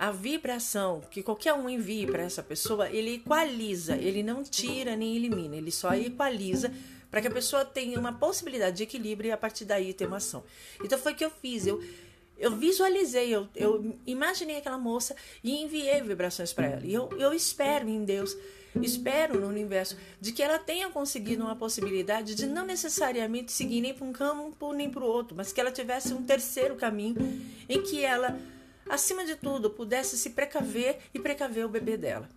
a 0.00 0.10
vibração 0.10 1.02
que 1.10 1.22
qualquer 1.22 1.52
um 1.52 1.68
envie 1.68 2.06
para 2.06 2.22
essa 2.22 2.42
pessoa, 2.42 2.88
ele 2.88 3.16
equaliza, 3.16 3.96
ele 3.96 4.22
não 4.22 4.42
tira 4.42 4.96
nem 4.96 5.14
elimina, 5.14 5.56
ele 5.56 5.70
só 5.70 5.92
equaliza 5.92 6.72
para 7.10 7.20
que 7.20 7.28
a 7.28 7.30
pessoa 7.30 7.66
tenha 7.66 8.00
uma 8.00 8.14
possibilidade 8.14 8.78
de 8.78 8.84
equilíbrio 8.84 9.28
e 9.28 9.32
a 9.32 9.36
partir 9.36 9.66
daí 9.66 9.92
ter 9.92 10.06
uma 10.06 10.16
ação. 10.16 10.42
Então 10.82 10.98
foi 10.98 11.12
o 11.12 11.14
que 11.14 11.24
eu 11.24 11.30
fiz, 11.30 11.66
eu 11.66 11.84
eu 12.38 12.56
visualizei, 12.56 13.28
eu, 13.28 13.46
eu 13.54 13.94
imaginei 14.06 14.56
aquela 14.56 14.78
moça 14.78 15.14
e 15.44 15.62
enviei 15.62 16.00
vibrações 16.00 16.54
para 16.54 16.68
ela. 16.68 16.86
E 16.86 16.94
eu, 16.94 17.10
eu 17.18 17.34
espero 17.34 17.86
em 17.86 18.02
Deus, 18.02 18.34
espero 18.80 19.38
no 19.38 19.48
universo, 19.48 19.98
de 20.18 20.32
que 20.32 20.42
ela 20.42 20.58
tenha 20.58 20.88
conseguido 20.88 21.44
uma 21.44 21.54
possibilidade 21.54 22.34
de 22.34 22.46
não 22.46 22.64
necessariamente 22.64 23.52
seguir 23.52 23.82
nem 23.82 23.92
para 23.92 24.06
um 24.06 24.12
campo 24.14 24.72
nem 24.72 24.88
para 24.88 25.04
o 25.04 25.06
outro, 25.06 25.36
mas 25.36 25.52
que 25.52 25.60
ela 25.60 25.70
tivesse 25.70 26.14
um 26.14 26.22
terceiro 26.22 26.76
caminho 26.76 27.16
em 27.68 27.82
que 27.82 28.02
ela 28.02 28.40
acima 28.90 29.24
de 29.24 29.36
tudo, 29.36 29.70
pudesse 29.70 30.18
se 30.18 30.30
precaver 30.30 30.98
e 31.14 31.18
precaver 31.18 31.64
o 31.64 31.68
bebê 31.68 31.96
dela. 31.96 32.28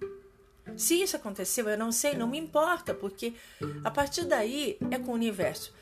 Se 0.78 1.02
isso 1.02 1.16
aconteceu, 1.16 1.68
eu 1.68 1.78
não 1.78 1.92
sei, 1.92 2.16
não 2.16 2.28
me 2.28 2.38
importa, 2.38 2.94
porque 2.94 3.34
a 3.84 3.92
partir 3.92 4.26
daí 4.26 4.78
é 4.90 4.98
com 4.98 5.12
o 5.12 5.16
universo. 5.16 5.74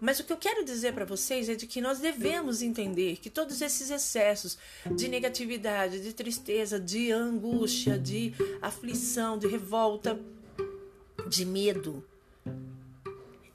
Mas 0.00 0.20
o 0.20 0.24
que 0.24 0.32
eu 0.32 0.36
quero 0.36 0.64
dizer 0.64 0.92
para 0.94 1.04
vocês 1.04 1.48
é 1.48 1.54
de 1.54 1.66
que 1.66 1.80
nós 1.80 1.98
devemos 1.98 2.62
entender 2.62 3.16
que 3.16 3.28
todos 3.28 3.60
esses 3.60 3.90
excessos 3.90 4.56
de 4.94 5.08
negatividade, 5.08 6.00
de 6.00 6.12
tristeza, 6.12 6.78
de 6.78 7.10
angústia, 7.10 7.98
de 7.98 8.32
aflição, 8.62 9.38
de 9.38 9.46
revolta, 9.46 10.18
de 11.28 11.44
medo, 11.44 12.04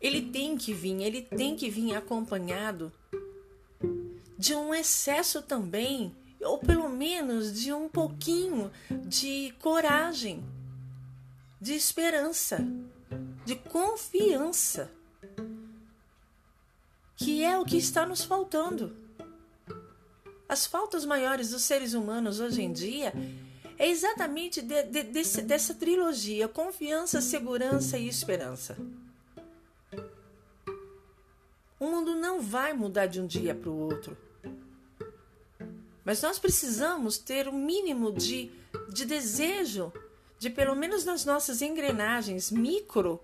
ele 0.01 0.21
tem 0.21 0.57
que 0.57 0.73
vir, 0.73 1.01
ele 1.01 1.21
tem 1.21 1.55
que 1.55 1.69
vir 1.69 1.95
acompanhado 1.95 2.91
de 4.37 4.53
um 4.53 4.73
excesso 4.73 5.41
também 5.41 6.13
ou 6.43 6.57
pelo 6.57 6.89
menos 6.89 7.59
de 7.59 7.73
um 7.73 7.87
pouquinho 7.89 8.71
de 9.05 9.53
coragem, 9.59 10.43
de 11.59 11.73
esperança, 11.73 12.59
de 13.45 13.55
confiança, 13.55 14.91
que 17.15 17.43
é 17.43 17.57
o 17.57 17.65
que 17.65 17.77
está 17.77 18.05
nos 18.05 18.23
faltando. 18.23 18.95
As 20.47 20.65
faltas 20.65 21.05
maiores 21.05 21.51
dos 21.51 21.63
seres 21.63 21.93
humanos 21.93 22.39
hoje 22.39 22.61
em 22.61 22.71
dia 22.71 23.13
é 23.77 23.89
exatamente 23.89 24.61
de, 24.61 24.83
de, 24.83 25.03
desse, 25.03 25.41
dessa 25.41 25.73
trilogia: 25.73 26.47
confiança, 26.47 27.21
segurança 27.21 27.97
e 27.97 28.07
esperança. 28.07 28.77
O 31.79 31.87
mundo 31.87 32.15
não 32.15 32.39
vai 32.39 32.71
mudar 32.71 33.07
de 33.07 33.19
um 33.19 33.27
dia 33.27 33.53
para 33.53 33.69
o 33.69 33.77
outro. 33.77 34.17
Mas 36.03 36.21
nós 36.21 36.37
precisamos 36.37 37.17
ter 37.17 37.47
um 37.47 37.57
mínimo 37.57 38.11
de, 38.11 38.51
de 38.89 39.05
desejo, 39.05 39.91
de 40.37 40.49
pelo 40.49 40.75
menos 40.75 41.05
nas 41.05 41.23
nossas 41.23 41.61
engrenagens 41.61 42.51
micro, 42.51 43.21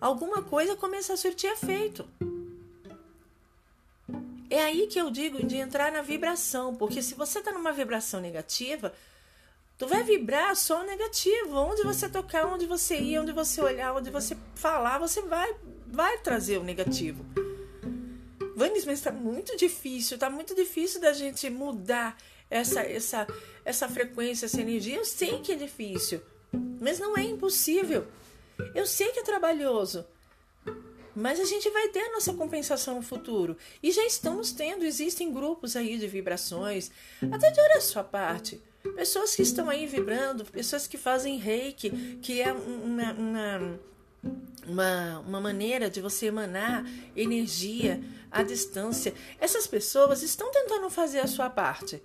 alguma 0.00 0.42
coisa 0.42 0.76
começar 0.76 1.14
a 1.14 1.18
surtir 1.18 1.50
efeito. 1.50 2.08
É 4.48 4.62
aí 4.62 4.86
que 4.86 4.98
eu 4.98 5.10
digo 5.10 5.44
de 5.44 5.56
entrar 5.56 5.90
na 5.90 6.02
vibração, 6.02 6.74
porque 6.74 7.02
se 7.02 7.14
você 7.14 7.40
está 7.40 7.52
numa 7.52 7.72
vibração 7.72 8.20
negativa, 8.20 8.94
tu 9.76 9.86
vai 9.86 10.02
vibrar 10.04 10.54
só 10.54 10.84
negativo. 10.84 11.56
Onde 11.56 11.82
você 11.82 12.08
tocar, 12.08 12.46
onde 12.46 12.64
você 12.64 12.96
ir, 12.96 13.18
onde 13.18 13.32
você 13.32 13.60
olhar, 13.60 13.94
onde 13.94 14.08
você 14.08 14.36
falar, 14.54 14.98
você 14.98 15.20
vai, 15.22 15.54
vai 15.86 16.18
trazer 16.18 16.58
o 16.58 16.62
negativo. 16.62 17.26
Vanis, 18.56 18.86
mas 18.86 18.98
está 19.00 19.12
muito 19.12 19.54
difícil, 19.54 20.14
está 20.14 20.30
muito 20.30 20.54
difícil 20.54 20.98
da 20.98 21.12
gente 21.12 21.50
mudar 21.50 22.16
essa, 22.48 22.80
essa, 22.80 23.26
essa 23.62 23.86
frequência, 23.86 24.46
essa 24.46 24.62
energia. 24.62 24.96
Eu 24.96 25.04
sei 25.04 25.40
que 25.40 25.52
é 25.52 25.56
difícil, 25.56 26.22
mas 26.80 26.98
não 26.98 27.14
é 27.18 27.22
impossível. 27.22 28.06
Eu 28.74 28.86
sei 28.86 29.12
que 29.12 29.18
é 29.18 29.22
trabalhoso, 29.22 30.06
mas 31.14 31.38
a 31.38 31.44
gente 31.44 31.68
vai 31.68 31.88
ter 31.88 32.00
a 32.00 32.12
nossa 32.12 32.32
compensação 32.32 32.94
no 32.94 33.02
futuro. 33.02 33.58
E 33.82 33.92
já 33.92 34.06
estamos 34.06 34.52
tendo, 34.52 34.86
existem 34.86 35.30
grupos 35.30 35.76
aí 35.76 35.98
de 35.98 36.06
vibrações, 36.06 36.90
até 37.30 37.50
de 37.50 37.60
olha 37.60 37.76
a 37.76 37.82
sua 37.82 38.02
parte. 38.02 38.58
Pessoas 38.94 39.36
que 39.36 39.42
estão 39.42 39.68
aí 39.68 39.86
vibrando, 39.86 40.46
pessoas 40.46 40.86
que 40.86 40.96
fazem 40.96 41.36
reiki, 41.36 41.90
que 42.22 42.40
é 42.40 42.50
uma, 42.52 43.12
uma, 43.12 43.80
uma, 44.66 45.20
uma 45.20 45.40
maneira 45.40 45.88
de 45.88 46.00
você 46.00 46.26
emanar 46.26 46.84
energia 47.14 48.00
à 48.30 48.42
distância. 48.42 49.14
Essas 49.40 49.66
pessoas 49.66 50.22
estão 50.22 50.50
tentando 50.50 50.88
fazer 50.90 51.20
a 51.20 51.26
sua 51.26 51.48
parte. 51.48 52.02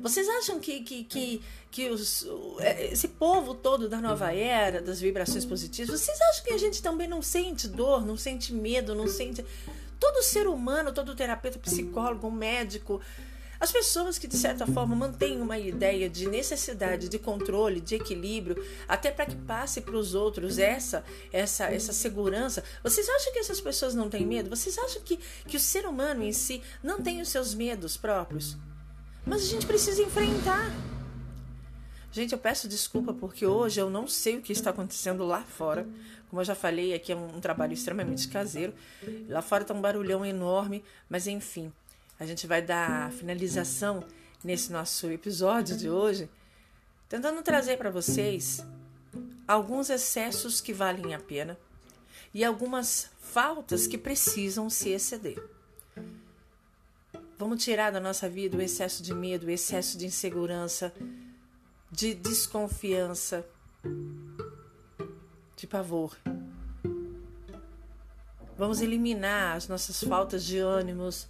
Vocês 0.00 0.28
acham 0.28 0.60
que, 0.60 0.80
que, 0.80 1.04
que, 1.04 1.42
que 1.70 1.90
os, 1.90 2.26
é, 2.60 2.92
esse 2.92 3.08
povo 3.08 3.54
todo 3.54 3.88
da 3.88 4.00
nova 4.00 4.32
era, 4.32 4.80
das 4.80 5.00
vibrações 5.00 5.44
positivas, 5.44 6.00
vocês 6.00 6.20
acham 6.20 6.44
que 6.44 6.52
a 6.52 6.58
gente 6.58 6.80
também 6.80 7.08
não 7.08 7.20
sente 7.20 7.66
dor, 7.66 8.06
não 8.06 8.16
sente 8.16 8.54
medo, 8.54 8.94
não 8.94 9.08
sente. 9.08 9.44
Todo 9.98 10.22
ser 10.22 10.46
humano, 10.46 10.92
todo 10.92 11.14
terapeuta, 11.14 11.58
psicólogo, 11.58 12.30
médico, 12.30 13.00
as 13.62 13.70
pessoas 13.70 14.18
que, 14.18 14.26
de 14.26 14.36
certa 14.36 14.66
forma, 14.66 14.96
mantêm 14.96 15.40
uma 15.40 15.56
ideia 15.56 16.10
de 16.10 16.28
necessidade 16.28 17.08
de 17.08 17.16
controle, 17.16 17.80
de 17.80 17.94
equilíbrio, 17.94 18.60
até 18.88 19.08
para 19.12 19.24
que 19.24 19.36
passe 19.36 19.80
para 19.80 19.94
os 19.94 20.16
outros 20.16 20.58
essa, 20.58 21.04
essa, 21.32 21.66
essa 21.66 21.92
segurança. 21.92 22.64
Vocês 22.82 23.08
acham 23.08 23.32
que 23.32 23.38
essas 23.38 23.60
pessoas 23.60 23.94
não 23.94 24.10
têm 24.10 24.26
medo? 24.26 24.50
Vocês 24.50 24.76
acham 24.76 25.00
que, 25.02 25.16
que 25.46 25.56
o 25.56 25.60
ser 25.60 25.86
humano 25.86 26.24
em 26.24 26.32
si 26.32 26.60
não 26.82 27.00
tem 27.00 27.20
os 27.20 27.28
seus 27.28 27.54
medos 27.54 27.96
próprios? 27.96 28.56
Mas 29.24 29.42
a 29.42 29.46
gente 29.46 29.64
precisa 29.64 30.02
enfrentar. 30.02 30.68
Gente, 32.10 32.32
eu 32.32 32.38
peço 32.38 32.66
desculpa 32.66 33.14
porque 33.14 33.46
hoje 33.46 33.80
eu 33.80 33.88
não 33.88 34.08
sei 34.08 34.38
o 34.38 34.42
que 34.42 34.52
está 34.52 34.70
acontecendo 34.70 35.24
lá 35.24 35.42
fora. 35.42 35.86
Como 36.28 36.40
eu 36.40 36.44
já 36.44 36.56
falei, 36.56 36.94
aqui 36.94 37.12
é 37.12 37.16
um, 37.16 37.38
trabalho 37.38 37.74
extremamente 37.74 38.26
caseiro. 38.26 38.74
Lá 39.28 39.40
fora 39.40 39.62
está 39.62 39.72
um 39.72 39.80
barulhão 39.80 40.26
enorme, 40.26 40.82
mas 41.08 41.28
enfim 41.28 41.72
a 42.22 42.26
gente 42.26 42.46
vai 42.46 42.62
dar 42.62 43.10
finalização 43.10 44.04
nesse 44.44 44.70
nosso 44.70 45.10
episódio 45.10 45.76
de 45.76 45.90
hoje, 45.90 46.30
tentando 47.08 47.42
trazer 47.42 47.76
para 47.76 47.90
vocês 47.90 48.64
alguns 49.46 49.90
excessos 49.90 50.60
que 50.60 50.72
valem 50.72 51.16
a 51.16 51.18
pena 51.18 51.58
e 52.32 52.44
algumas 52.44 53.10
faltas 53.18 53.88
que 53.88 53.98
precisam 53.98 54.70
se 54.70 54.90
exceder. 54.90 55.42
Vamos 57.36 57.64
tirar 57.64 57.90
da 57.90 57.98
nossa 57.98 58.28
vida 58.28 58.56
o 58.56 58.62
excesso 58.62 59.02
de 59.02 59.12
medo, 59.12 59.48
o 59.48 59.50
excesso 59.50 59.98
de 59.98 60.06
insegurança, 60.06 60.94
de 61.90 62.14
desconfiança, 62.14 63.44
de 65.56 65.66
pavor. 65.66 66.16
Vamos 68.56 68.80
eliminar 68.80 69.56
as 69.56 69.66
nossas 69.66 70.04
faltas 70.04 70.44
de 70.44 70.58
ânimos, 70.58 71.26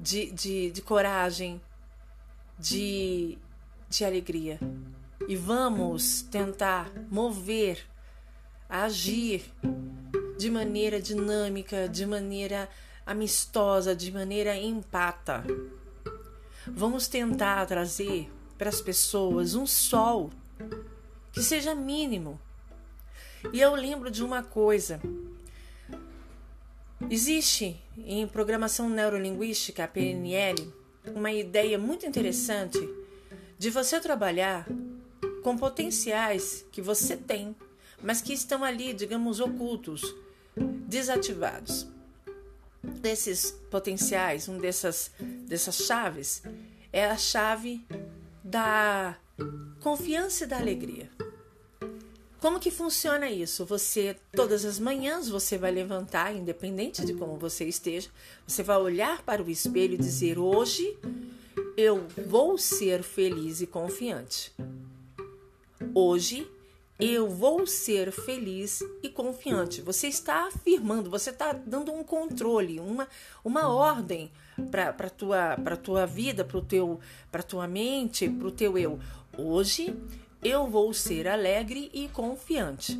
de, 0.00 0.30
de, 0.30 0.70
de 0.70 0.82
coragem, 0.82 1.60
de, 2.58 3.38
de 3.88 4.04
alegria. 4.04 4.58
E 5.28 5.34
vamos 5.34 6.22
tentar 6.22 6.90
mover, 7.10 7.84
agir 8.68 9.44
de 10.38 10.50
maneira 10.50 11.00
dinâmica, 11.00 11.88
de 11.88 12.06
maneira 12.06 12.68
amistosa, 13.04 13.94
de 13.94 14.12
maneira 14.12 14.56
empata. 14.56 15.44
Vamos 16.66 17.08
tentar 17.08 17.64
trazer 17.66 18.30
para 18.58 18.68
as 18.68 18.80
pessoas 18.80 19.54
um 19.54 19.66
sol 19.66 20.30
que 21.32 21.42
seja 21.42 21.74
mínimo. 21.74 22.40
E 23.52 23.60
eu 23.60 23.74
lembro 23.74 24.10
de 24.10 24.24
uma 24.24 24.42
coisa. 24.42 25.00
Existe 27.10 27.80
em 27.98 28.26
programação 28.26 28.88
neurolinguística, 28.88 29.84
a 29.84 29.88
PNL, 29.88 30.72
uma 31.14 31.30
ideia 31.30 31.78
muito 31.78 32.06
interessante 32.06 32.78
de 33.58 33.70
você 33.70 34.00
trabalhar 34.00 34.66
com 35.42 35.56
potenciais 35.56 36.64
que 36.72 36.82
você 36.82 37.16
tem, 37.16 37.54
mas 38.02 38.20
que 38.20 38.32
estão 38.32 38.64
ali, 38.64 38.92
digamos, 38.92 39.40
ocultos, 39.40 40.02
desativados 40.56 41.86
desses 42.82 43.50
potenciais, 43.70 44.48
um 44.48 44.58
dessas, 44.58 45.10
dessas 45.46 45.76
chaves, 45.76 46.42
é 46.92 47.06
a 47.06 47.16
chave 47.16 47.84
da 48.42 49.16
confiança 49.80 50.44
e 50.44 50.46
da 50.46 50.58
alegria. 50.58 51.10
Como 52.40 52.60
que 52.60 52.70
funciona 52.70 53.30
isso? 53.30 53.64
Você 53.64 54.16
todas 54.32 54.64
as 54.64 54.78
manhãs 54.78 55.28
você 55.28 55.56
vai 55.56 55.70
levantar, 55.70 56.34
independente 56.34 57.04
de 57.04 57.14
como 57.14 57.36
você 57.36 57.64
esteja, 57.64 58.10
você 58.46 58.62
vai 58.62 58.76
olhar 58.76 59.22
para 59.22 59.42
o 59.42 59.50
espelho 59.50 59.94
e 59.94 59.98
dizer: 59.98 60.38
"Hoje 60.38 60.96
eu 61.76 62.06
vou 62.26 62.56
ser 62.58 63.02
feliz 63.02 63.60
e 63.60 63.66
confiante. 63.66 64.52
Hoje 65.94 66.46
eu 66.98 67.28
vou 67.28 67.66
ser 67.66 68.10
feliz 68.10 68.82
e 69.02 69.08
confiante. 69.08 69.82
Você 69.82 70.06
está 70.06 70.46
afirmando, 70.46 71.10
você 71.10 71.30
está 71.30 71.52
dando 71.52 71.92
um 71.92 72.02
controle, 72.02 72.80
uma, 72.80 73.06
uma 73.44 73.68
ordem 73.68 74.30
para 74.70 74.88
a 74.88 75.10
tua, 75.10 75.56
tua 75.82 76.06
vida, 76.06 76.46
para 77.30 77.42
tua 77.42 77.68
mente, 77.68 78.28
para 78.28 78.48
o 78.48 78.50
teu 78.50 78.78
eu. 78.78 78.98
Hoje 79.36 79.94
eu 80.42 80.66
vou 80.66 80.92
ser 80.92 81.28
alegre 81.28 81.90
e 81.92 82.08
confiante. 82.08 82.98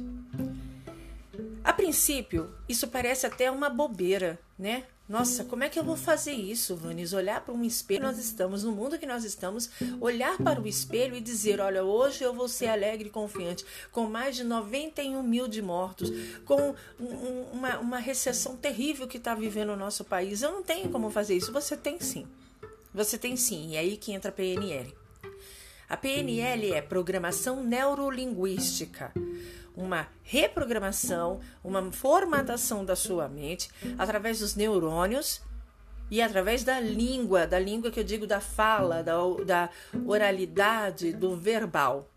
A 1.62 1.72
princípio, 1.72 2.54
isso 2.68 2.88
parece 2.88 3.26
até 3.26 3.50
uma 3.50 3.68
bobeira, 3.68 4.38
né? 4.58 4.84
Nossa, 5.08 5.44
como 5.44 5.62
é 5.62 5.68
que 5.68 5.78
eu 5.78 5.84
vou 5.84 5.96
fazer 5.96 6.32
isso, 6.32 6.74
Vanis? 6.74 7.12
Olhar 7.12 7.40
para 7.40 7.54
um 7.54 7.62
espelho, 7.62 8.02
nós 8.02 8.18
estamos 8.18 8.64
no 8.64 8.72
mundo 8.72 8.98
que 8.98 9.06
nós 9.06 9.22
estamos, 9.22 9.70
olhar 10.00 10.36
para 10.38 10.60
o 10.60 10.66
espelho 10.66 11.14
e 11.14 11.20
dizer: 11.20 11.60
Olha, 11.60 11.84
hoje 11.84 12.24
eu 12.24 12.34
vou 12.34 12.48
ser 12.48 12.66
alegre 12.66 13.08
e 13.08 13.10
confiante, 13.10 13.64
com 13.92 14.06
mais 14.08 14.34
de 14.34 14.42
91 14.42 15.22
mil 15.22 15.46
de 15.46 15.62
mortos, 15.62 16.10
com 16.44 16.74
um, 16.98 17.42
uma, 17.52 17.78
uma 17.78 17.98
recessão 17.98 18.56
terrível 18.56 19.06
que 19.06 19.16
está 19.16 19.32
vivendo 19.32 19.70
o 19.70 19.76
nosso 19.76 20.04
país. 20.04 20.42
Eu 20.42 20.50
não 20.50 20.62
tenho 20.62 20.88
como 20.88 21.08
fazer 21.08 21.36
isso. 21.36 21.52
Você 21.52 21.76
tem 21.76 22.00
sim. 22.00 22.26
Você 22.92 23.16
tem 23.16 23.36
sim. 23.36 23.70
E 23.70 23.76
é 23.76 23.80
aí 23.80 23.96
que 23.96 24.12
entra 24.12 24.30
a 24.30 24.34
PNL. 24.34 24.92
A 25.88 25.96
PNL 25.96 26.72
é 26.72 26.82
Programação 26.82 27.62
Neurolinguística 27.62 29.12
uma 29.76 30.08
reprogramação, 30.22 31.40
uma 31.62 31.92
formatação 31.92 32.84
da 32.84 32.96
sua 32.96 33.28
mente 33.28 33.68
através 33.98 34.38
dos 34.38 34.54
neurônios 34.56 35.42
e 36.10 36.22
através 36.22 36.64
da 36.64 36.80
língua, 36.80 37.46
da 37.46 37.58
língua 37.58 37.90
que 37.90 38.00
eu 38.00 38.04
digo 38.04 38.26
da 38.26 38.40
fala, 38.40 39.02
da, 39.02 39.16
da 39.44 39.70
oralidade, 40.06 41.12
do 41.12 41.36
verbal. 41.36 42.08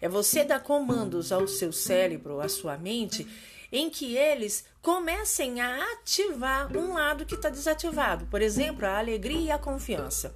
É 0.00 0.08
você 0.08 0.44
dar 0.44 0.60
comandos 0.60 1.32
ao 1.32 1.46
seu 1.46 1.72
cérebro, 1.72 2.40
à 2.40 2.48
sua 2.48 2.76
mente, 2.76 3.26
em 3.72 3.88
que 3.88 4.16
eles 4.16 4.66
comecem 4.82 5.60
a 5.60 5.92
ativar 5.92 6.76
um 6.76 6.92
lado 6.92 7.24
que 7.24 7.34
está 7.34 7.48
desativado. 7.48 8.26
Por 8.26 8.42
exemplo, 8.42 8.84
a 8.84 8.98
alegria 8.98 9.40
e 9.40 9.50
a 9.50 9.58
confiança. 9.58 10.34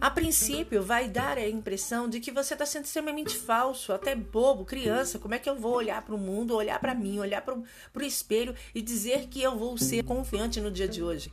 A 0.00 0.10
princípio, 0.10 0.82
vai 0.82 1.10
dar 1.10 1.36
a 1.36 1.46
impressão 1.46 2.08
de 2.08 2.20
que 2.20 2.30
você 2.30 2.54
está 2.54 2.64
sendo 2.64 2.86
extremamente 2.86 3.36
falso, 3.36 3.92
até 3.92 4.14
bobo, 4.14 4.64
criança. 4.64 5.18
Como 5.18 5.34
é 5.34 5.38
que 5.38 5.48
eu 5.48 5.54
vou 5.54 5.74
olhar 5.74 6.00
para 6.00 6.14
o 6.14 6.18
mundo, 6.18 6.56
olhar 6.56 6.78
para 6.78 6.94
mim, 6.94 7.18
olhar 7.18 7.42
para 7.42 7.54
o 7.54 8.02
espelho 8.02 8.54
e 8.74 8.80
dizer 8.80 9.26
que 9.28 9.42
eu 9.42 9.58
vou 9.58 9.76
ser 9.76 10.02
confiante 10.02 10.58
no 10.58 10.70
dia 10.70 10.88
de 10.88 11.02
hoje? 11.02 11.30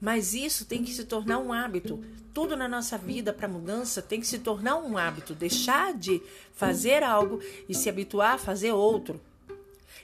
Mas 0.00 0.32
isso 0.32 0.64
tem 0.64 0.82
que 0.82 0.94
se 0.94 1.04
tornar 1.04 1.38
um 1.40 1.52
hábito. 1.52 2.02
Tudo 2.32 2.56
na 2.56 2.66
nossa 2.66 2.96
vida 2.96 3.30
para 3.30 3.46
mudança 3.46 4.00
tem 4.00 4.18
que 4.18 4.26
se 4.26 4.38
tornar 4.38 4.76
um 4.76 4.96
hábito. 4.96 5.34
Deixar 5.34 5.92
de 5.92 6.22
fazer 6.54 7.02
algo 7.02 7.38
e 7.68 7.74
se 7.74 7.90
habituar 7.90 8.36
a 8.36 8.38
fazer 8.38 8.72
outro. 8.72 9.20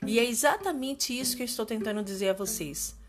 E 0.06 0.18
é 0.18 0.24
exatamente 0.24 1.18
isso 1.18 1.34
que 1.34 1.42
eu 1.42 1.46
estou 1.46 1.64
tentando 1.64 2.02
dizer 2.02 2.28
a 2.28 2.34
vocês 2.34 2.99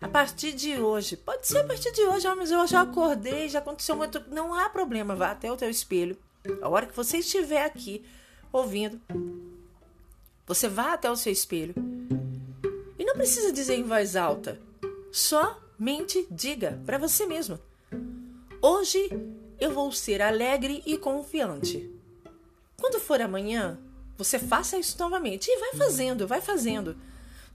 a 0.00 0.08
partir 0.08 0.52
de 0.52 0.80
hoje. 0.80 1.16
Pode 1.16 1.46
ser 1.46 1.58
a 1.58 1.64
partir 1.64 1.92
de 1.92 2.02
hoje, 2.02 2.26
mas 2.34 2.50
eu 2.50 2.66
já 2.66 2.80
acordei, 2.80 3.48
já 3.48 3.58
aconteceu 3.58 3.96
muito. 3.96 4.22
Não 4.28 4.54
há 4.54 4.68
problema, 4.68 5.14
vá 5.14 5.30
até 5.30 5.52
o 5.52 5.56
teu 5.56 5.68
espelho. 5.68 6.16
A 6.62 6.68
hora 6.68 6.86
que 6.86 6.96
você 6.96 7.18
estiver 7.18 7.64
aqui 7.64 8.04
ouvindo, 8.50 9.00
você 10.46 10.68
vá 10.68 10.94
até 10.94 11.10
o 11.10 11.16
seu 11.16 11.32
espelho. 11.32 11.74
E 12.98 13.04
não 13.04 13.14
precisa 13.14 13.52
dizer 13.52 13.74
em 13.74 13.82
voz 13.82 14.16
alta. 14.16 14.58
Somente 15.12 16.26
diga 16.30 16.80
para 16.86 16.98
você 16.98 17.26
mesmo. 17.26 17.58
Hoje 18.62 19.10
eu 19.58 19.72
vou 19.72 19.92
ser 19.92 20.22
alegre 20.22 20.82
e 20.86 20.96
confiante. 20.96 21.90
Quando 22.78 22.98
for 22.98 23.20
amanhã, 23.20 23.78
você 24.16 24.38
faça 24.38 24.78
isso 24.78 24.96
novamente. 24.98 25.48
E 25.50 25.58
vai 25.58 25.74
fazendo, 25.74 26.26
vai 26.26 26.40
fazendo. 26.40 26.96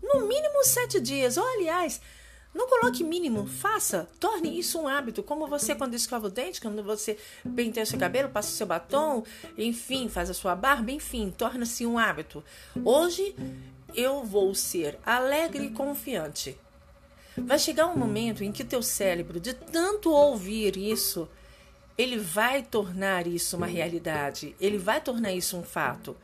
No 0.02 0.28
mínimo 0.28 0.64
sete 0.64 1.00
dias. 1.00 1.38
Ou, 1.38 1.46
aliás, 1.46 2.00
não 2.56 2.70
coloque 2.70 3.04
mínimo, 3.04 3.46
faça, 3.46 4.08
torne 4.18 4.58
isso 4.58 4.80
um 4.80 4.88
hábito, 4.88 5.22
como 5.22 5.46
você 5.46 5.76
quando 5.76 5.94
escova 5.94 6.28
o 6.28 6.32
dente, 6.32 6.62
quando 6.62 6.82
você 6.82 7.18
penteia 7.54 7.86
seu 7.86 8.00
cabelo, 8.00 8.30
passa 8.30 8.48
o 8.48 8.54
seu 8.54 8.66
batom, 8.66 9.24
enfim, 9.58 10.08
faz 10.08 10.30
a 10.30 10.34
sua 10.34 10.56
barba, 10.56 10.90
enfim, 10.90 11.34
torna-se 11.38 11.86
um 11.86 12.00
hábito. 12.00 12.42
Hoje 12.86 13.36
eu 13.94 14.24
vou 14.24 14.56
ser 14.56 14.98
alegre 15.06 15.66
e 15.66 15.70
confiante. 15.72 16.58
Vai 17.38 17.60
chegar 17.60 17.88
um 17.88 17.98
momento 17.98 18.42
em 18.42 18.54
que 18.54 18.64
o 18.64 18.66
teu 18.66 18.82
cérebro, 18.82 19.38
de 19.38 19.54
tanto 19.54 20.10
ouvir 20.10 20.78
isso, 20.78 21.28
ele 21.98 22.18
vai 22.18 22.64
tornar 22.64 23.28
isso 23.28 23.58
uma 23.58 23.66
realidade, 23.66 24.56
ele 24.62 24.78
vai 24.78 25.02
tornar 25.02 25.34
isso 25.34 25.58
um 25.58 25.64
fato. 25.64 26.16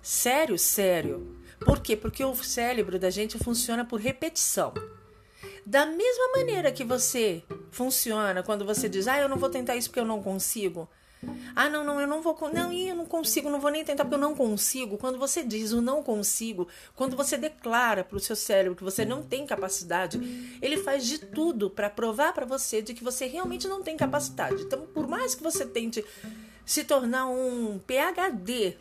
Sério, 0.00 0.56
sério. 0.56 1.36
Por 1.58 1.80
quê? 1.80 1.96
Porque 1.96 2.24
o 2.24 2.36
cérebro 2.36 3.00
da 3.00 3.10
gente 3.10 3.36
funciona 3.36 3.84
por 3.84 3.98
repetição. 3.98 4.72
Da 5.68 5.84
mesma 5.84 6.28
maneira 6.34 6.72
que 6.72 6.82
você 6.82 7.42
funciona 7.70 8.42
quando 8.42 8.64
você 8.64 8.88
diz, 8.88 9.06
ah, 9.06 9.18
eu 9.18 9.28
não 9.28 9.36
vou 9.36 9.50
tentar 9.50 9.76
isso 9.76 9.90
porque 9.90 10.00
eu 10.00 10.04
não 10.06 10.22
consigo. 10.22 10.88
Ah, 11.54 11.68
não, 11.68 11.84
não, 11.84 12.00
eu 12.00 12.06
não 12.06 12.22
vou. 12.22 12.34
Não, 12.50 12.72
eu 12.72 12.94
não 12.94 13.04
consigo, 13.04 13.50
não 13.50 13.60
vou 13.60 13.70
nem 13.70 13.84
tentar 13.84 14.04
porque 14.06 14.14
eu 14.14 14.18
não 14.18 14.34
consigo. 14.34 14.96
Quando 14.96 15.18
você 15.18 15.44
diz 15.44 15.72
o 15.72 15.82
não 15.82 16.02
consigo, 16.02 16.66
quando 16.96 17.18
você 17.18 17.36
declara 17.36 18.02
para 18.02 18.16
o 18.16 18.20
seu 18.20 18.34
cérebro 18.34 18.76
que 18.76 18.82
você 18.82 19.04
não 19.04 19.22
tem 19.22 19.44
capacidade, 19.44 20.18
ele 20.62 20.78
faz 20.78 21.04
de 21.04 21.18
tudo 21.18 21.68
para 21.68 21.90
provar 21.90 22.32
para 22.32 22.46
você 22.46 22.80
de 22.80 22.94
que 22.94 23.04
você 23.04 23.26
realmente 23.26 23.68
não 23.68 23.82
tem 23.82 23.94
capacidade. 23.94 24.62
Então, 24.62 24.86
por 24.86 25.06
mais 25.06 25.34
que 25.34 25.42
você 25.42 25.66
tente 25.66 26.02
se 26.64 26.82
tornar 26.82 27.26
um 27.26 27.78
PhD 27.80 28.74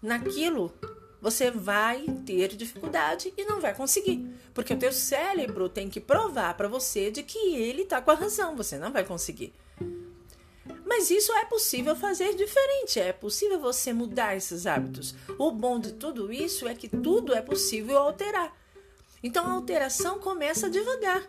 naquilo, 0.00 0.72
você 1.20 1.50
vai 1.50 2.04
ter 2.24 2.48
dificuldade 2.48 3.32
e 3.36 3.44
não 3.44 3.60
vai 3.60 3.74
conseguir, 3.74 4.28
porque 4.54 4.74
o 4.74 4.78
teu 4.78 4.92
cérebro 4.92 5.68
tem 5.68 5.88
que 5.88 6.00
provar 6.00 6.56
para 6.56 6.68
você 6.68 7.10
de 7.10 7.22
que 7.22 7.56
ele 7.56 7.82
está 7.82 8.00
com 8.00 8.10
a 8.10 8.14
razão, 8.14 8.56
você 8.56 8.78
não 8.78 8.92
vai 8.92 9.04
conseguir. 9.04 9.52
Mas 10.84 11.10
isso 11.10 11.32
é 11.32 11.44
possível 11.44 11.94
fazer 11.94 12.34
diferente, 12.34 12.98
é 12.98 13.12
possível 13.12 13.60
você 13.60 13.92
mudar 13.92 14.36
esses 14.36 14.66
hábitos. 14.66 15.14
O 15.38 15.50
bom 15.50 15.78
de 15.78 15.92
tudo 15.92 16.32
isso 16.32 16.66
é 16.66 16.74
que 16.74 16.88
tudo 16.88 17.34
é 17.34 17.42
possível 17.42 17.98
alterar. 17.98 18.56
Então 19.22 19.46
a 19.46 19.52
alteração 19.52 20.18
começa 20.18 20.70
devagar, 20.70 21.28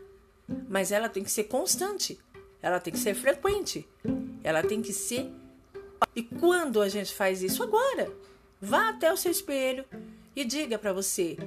mas 0.67 0.91
ela 0.91 1.09
tem 1.09 1.23
que 1.23 1.31
ser 1.31 1.45
constante, 1.45 2.19
ela 2.61 2.79
tem 2.79 2.93
que 2.93 2.99
ser 2.99 3.15
frequente, 3.15 3.87
ela 4.43 4.63
tem 4.63 4.81
que 4.81 4.93
ser. 4.93 5.31
E 6.15 6.23
quando 6.23 6.81
a 6.81 6.87
gente 6.87 7.13
faz 7.13 7.41
isso 7.41 7.61
agora? 7.63 8.11
Vá 8.61 8.89
até 8.89 9.11
o 9.11 9.15
seu 9.15 9.31
espelho 9.31 9.85
e 10.35 10.43
diga 10.43 10.77
para 10.77 10.91
você: 10.91 11.37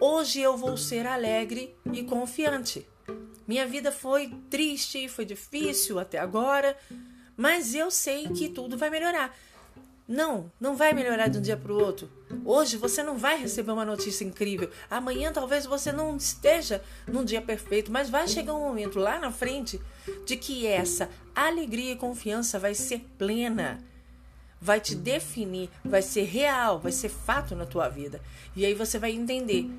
Hoje 0.00 0.40
eu 0.40 0.56
vou 0.56 0.76
ser 0.76 1.04
alegre 1.04 1.74
e 1.92 2.04
confiante. 2.04 2.86
Minha 3.46 3.66
vida 3.66 3.90
foi 3.90 4.32
triste, 4.48 5.08
foi 5.08 5.24
difícil 5.24 5.98
até 5.98 6.18
agora, 6.18 6.76
mas 7.36 7.74
eu 7.74 7.90
sei 7.90 8.28
que 8.28 8.48
tudo 8.48 8.78
vai 8.78 8.88
melhorar. 8.88 9.36
Não, 10.06 10.50
não 10.60 10.76
vai 10.76 10.92
melhorar 10.92 11.28
de 11.28 11.38
um 11.38 11.42
dia 11.42 11.56
para 11.56 11.72
o 11.72 11.82
outro. 11.82 12.08
Hoje 12.44 12.76
você 12.76 13.02
não 13.02 13.18
vai 13.18 13.36
receber 13.36 13.72
uma 13.72 13.84
notícia 13.84 14.24
incrível. 14.24 14.70
Amanhã 14.88 15.32
talvez 15.32 15.66
você 15.66 15.90
não 15.90 16.16
esteja 16.16 16.82
num 17.06 17.24
dia 17.24 17.42
perfeito, 17.42 17.90
mas 17.90 18.08
vai 18.08 18.28
chegar 18.28 18.54
um 18.54 18.60
momento 18.60 18.98
lá 18.98 19.18
na 19.18 19.32
frente 19.32 19.80
de 20.24 20.36
que 20.36 20.66
essa 20.66 21.10
alegria 21.34 21.92
e 21.92 21.96
confiança 21.96 22.58
vai 22.58 22.74
ser 22.74 23.00
plena. 23.18 23.87
Vai 24.60 24.80
te 24.80 24.94
definir, 24.94 25.70
vai 25.84 26.02
ser 26.02 26.24
real, 26.24 26.78
vai 26.78 26.92
ser 26.92 27.08
fato 27.08 27.54
na 27.54 27.64
tua 27.64 27.88
vida. 27.88 28.20
E 28.56 28.64
aí 28.66 28.74
você 28.74 28.98
vai 28.98 29.12
entender 29.12 29.70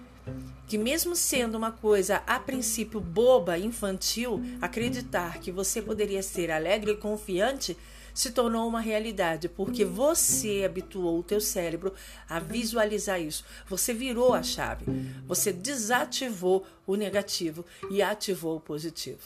que 0.68 0.78
mesmo 0.78 1.16
sendo 1.16 1.58
uma 1.58 1.72
coisa 1.72 2.24
a 2.28 2.40
princípio 2.40 3.00
boba, 3.00 3.58
infantil, 3.58 4.42
acreditar 4.62 5.40
que 5.40 5.52
você 5.52 5.82
poderia 5.82 6.22
ser 6.22 6.52
alegre 6.52 6.92
e 6.92 6.98
confiante 6.98 7.76
se 8.14 8.32
tornou 8.32 8.68
uma 8.68 8.82
realidade, 8.82 9.48
porque 9.48 9.86
você 9.86 10.64
habituou 10.66 11.20
o 11.20 11.24
teu 11.24 11.40
cérebro 11.40 11.94
a 12.28 12.40
visualizar 12.40 13.22
isso. 13.22 13.46
Você 13.68 13.94
virou 13.94 14.34
a 14.34 14.44
chave. 14.44 14.86
Você 15.26 15.54
desativou 15.54 16.66
o 16.86 16.96
negativo 16.96 17.66
e 17.90 18.02
ativou 18.02 18.58
o 18.58 18.62
positivo. 18.62 19.22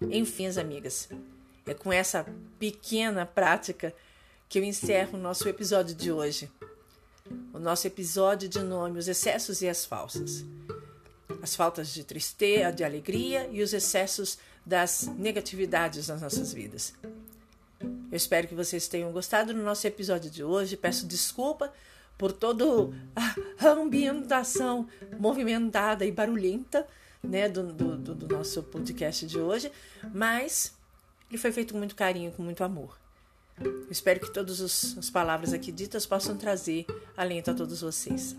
Enfim, 0.00 0.46
as 0.46 0.58
amigas, 0.58 1.08
é 1.66 1.74
com 1.74 1.92
essa 1.92 2.26
pequena 2.58 3.24
prática 3.24 3.94
que 4.50 4.58
eu 4.58 4.64
encerro 4.64 5.16
o 5.16 5.22
nosso 5.22 5.48
episódio 5.48 5.94
de 5.94 6.10
hoje. 6.10 6.50
O 7.54 7.58
nosso 7.60 7.86
episódio 7.86 8.48
de 8.48 8.58
nome 8.58 8.98
Os 8.98 9.06
Excessos 9.06 9.62
e 9.62 9.68
as 9.68 9.84
Falsas. 9.84 10.44
As 11.40 11.54
faltas 11.54 11.94
de 11.94 12.02
tristeza, 12.02 12.72
de 12.72 12.82
alegria 12.82 13.48
e 13.52 13.62
os 13.62 13.72
excessos 13.72 14.38
das 14.66 15.06
negatividades 15.16 16.08
nas 16.08 16.20
nossas 16.20 16.52
vidas. 16.52 16.92
Eu 17.80 18.16
espero 18.16 18.48
que 18.48 18.54
vocês 18.56 18.88
tenham 18.88 19.12
gostado 19.12 19.54
do 19.54 19.62
nosso 19.62 19.86
episódio 19.86 20.28
de 20.28 20.42
hoje. 20.42 20.76
Peço 20.76 21.06
desculpa 21.06 21.72
por 22.18 22.32
toda 22.32 22.64
a 23.14 23.68
ambientação 23.68 24.88
movimentada 25.16 26.04
e 26.04 26.10
barulhenta 26.10 26.84
né, 27.22 27.48
do, 27.48 27.72
do, 27.72 28.14
do 28.16 28.34
nosso 28.34 28.64
podcast 28.64 29.24
de 29.28 29.38
hoje, 29.38 29.70
mas 30.12 30.74
ele 31.28 31.38
foi 31.38 31.52
feito 31.52 31.72
com 31.72 31.78
muito 31.78 31.94
carinho, 31.94 32.32
com 32.32 32.42
muito 32.42 32.64
amor. 32.64 32.98
Espero 33.90 34.20
que 34.20 34.32
todas 34.32 34.60
as 34.60 35.10
palavras 35.10 35.52
aqui 35.52 35.72
ditas 35.72 36.06
possam 36.06 36.36
trazer 36.36 36.86
alento 37.16 37.50
a 37.50 37.54
todos 37.54 37.80
vocês. 37.80 38.36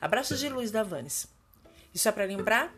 Abraços 0.00 0.38
de 0.38 0.48
luz 0.48 0.70
da 0.70 0.82
Vanes. 0.82 1.26
E 1.94 1.98
só 1.98 2.12
para 2.12 2.24
lembrar, 2.24 2.74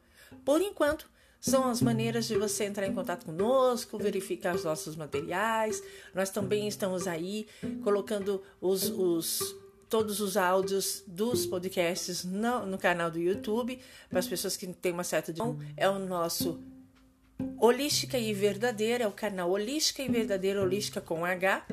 Por 0.45 0.61
enquanto, 0.61 1.09
são 1.39 1.69
as 1.69 1.81
maneiras 1.83 2.27
de 2.27 2.37
você 2.37 2.65
entrar 2.65 2.87
em 2.87 2.95
contato 2.95 3.27
conosco, 3.27 3.99
verificar 3.99 4.55
os 4.55 4.65
nossos 4.65 4.97
materiais. 4.97 5.83
Nós 6.15 6.31
também 6.31 6.67
estamos 6.67 7.07
aí 7.07 7.47
colocando 7.85 8.43
os, 8.61 8.89
os 8.91 9.55
todos 9.89 10.21
os 10.21 10.37
áudios 10.37 11.03
dos 11.07 11.47
podcasts 11.47 12.25
no, 12.25 12.67
no 12.67 12.79
canal 12.79 13.11
do 13.11 13.19
YouTube 13.19 13.79
para 14.09 14.19
as 14.19 14.27
pessoas 14.27 14.57
que 14.57 14.67
têm 14.67 14.93
uma 14.93 15.05
certa 15.05 15.33
é 15.77 15.89
o 15.89 15.99
nosso 15.99 16.61
Holística 17.59 18.19
e 18.19 18.33
Verdadeira, 18.33 19.05
é 19.05 19.07
o 19.07 19.13
canal 19.13 19.51
Holística 19.51 20.03
e 20.03 20.09
Verdadeira, 20.09 20.63
Holística 20.63 21.01
com 21.01 21.25
H 21.25 21.67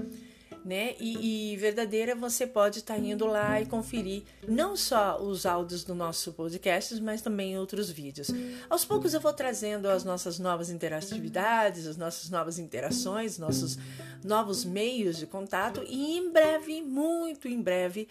né? 0.65 0.95
E, 0.99 1.54
e 1.54 1.58
verdadeira 1.58 2.15
você 2.15 2.47
pode 2.47 2.80
estar 2.80 2.95
tá 2.95 2.99
indo 2.99 3.26
lá 3.26 3.62
e 3.62 3.65
conferir 3.65 4.23
não 4.47 4.76
só 4.76 5.21
os 5.21 5.45
áudios 5.45 5.84
do 5.84 5.93
nosso 5.93 6.34
podcast, 6.34 6.99
mas 7.02 7.21
também 7.21 7.58
outros 7.58 7.89
vídeos. 7.89 8.30
Aos 8.69 8.86
poucos 8.86 9.13
eu 9.13 9.19
vou 9.19 9.34
trazendo 9.34 9.89
as 9.89 10.04
nossas 10.04 10.39
novas 10.39 10.69
interatividades, 10.69 11.88
as 11.88 11.97
nossas 11.97 12.30
novas 12.30 12.60
interações, 12.60 13.38
nossos 13.38 13.78
novos 14.23 14.63
meios 14.63 15.17
de 15.17 15.28
contato 15.28 15.84
e 15.88 16.17
em 16.17 16.32
breve, 16.32 16.82
muito 16.82 17.47
em 17.47 17.62
breve, 17.62 18.08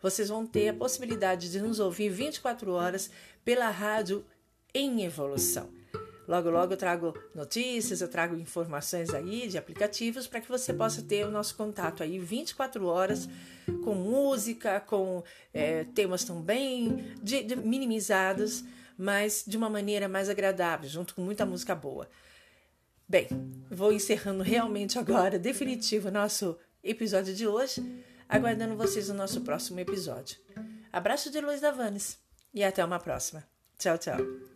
vocês 0.00 0.28
vão 0.28 0.46
ter 0.46 0.68
a 0.68 0.74
possibilidade 0.74 1.50
de 1.50 1.60
nos 1.60 1.80
ouvir 1.80 2.10
24 2.10 2.70
horas 2.72 3.10
pela 3.44 3.70
rádio 3.70 4.24
em 4.74 5.02
evolução. 5.04 5.68
Logo, 6.26 6.50
logo 6.50 6.72
eu 6.72 6.76
trago 6.76 7.16
notícias, 7.34 8.00
eu 8.00 8.08
trago 8.08 8.34
informações 8.36 9.14
aí 9.14 9.46
de 9.46 9.56
aplicativos 9.56 10.26
para 10.26 10.40
que 10.40 10.48
você 10.48 10.74
possa 10.74 11.02
ter 11.02 11.24
o 11.24 11.30
nosso 11.30 11.54
contato 11.54 12.02
aí 12.02 12.18
24 12.18 12.84
horas 12.86 13.28
com 13.84 13.94
música, 13.94 14.80
com 14.80 15.22
é, 15.54 15.84
temas 15.84 16.24
também 16.24 17.14
de, 17.22 17.44
de 17.44 17.56
minimizados, 17.56 18.64
mas 18.98 19.44
de 19.46 19.56
uma 19.56 19.70
maneira 19.70 20.08
mais 20.08 20.28
agradável, 20.28 20.88
junto 20.88 21.14
com 21.14 21.22
muita 21.22 21.46
música 21.46 21.74
boa. 21.74 22.08
Bem, 23.08 23.28
vou 23.70 23.92
encerrando 23.92 24.42
realmente 24.42 24.98
agora, 24.98 25.38
definitivo, 25.38 26.10
nosso 26.10 26.58
episódio 26.82 27.34
de 27.34 27.46
hoje, 27.46 27.80
aguardando 28.28 28.76
vocês 28.76 29.08
no 29.08 29.14
nosso 29.14 29.42
próximo 29.42 29.78
episódio. 29.78 30.38
Abraço 30.92 31.30
de 31.30 31.40
Luiz 31.40 31.60
Davanes 31.60 32.18
e 32.52 32.64
até 32.64 32.84
uma 32.84 32.98
próxima. 32.98 33.44
Tchau, 33.78 33.96
tchau. 33.98 34.55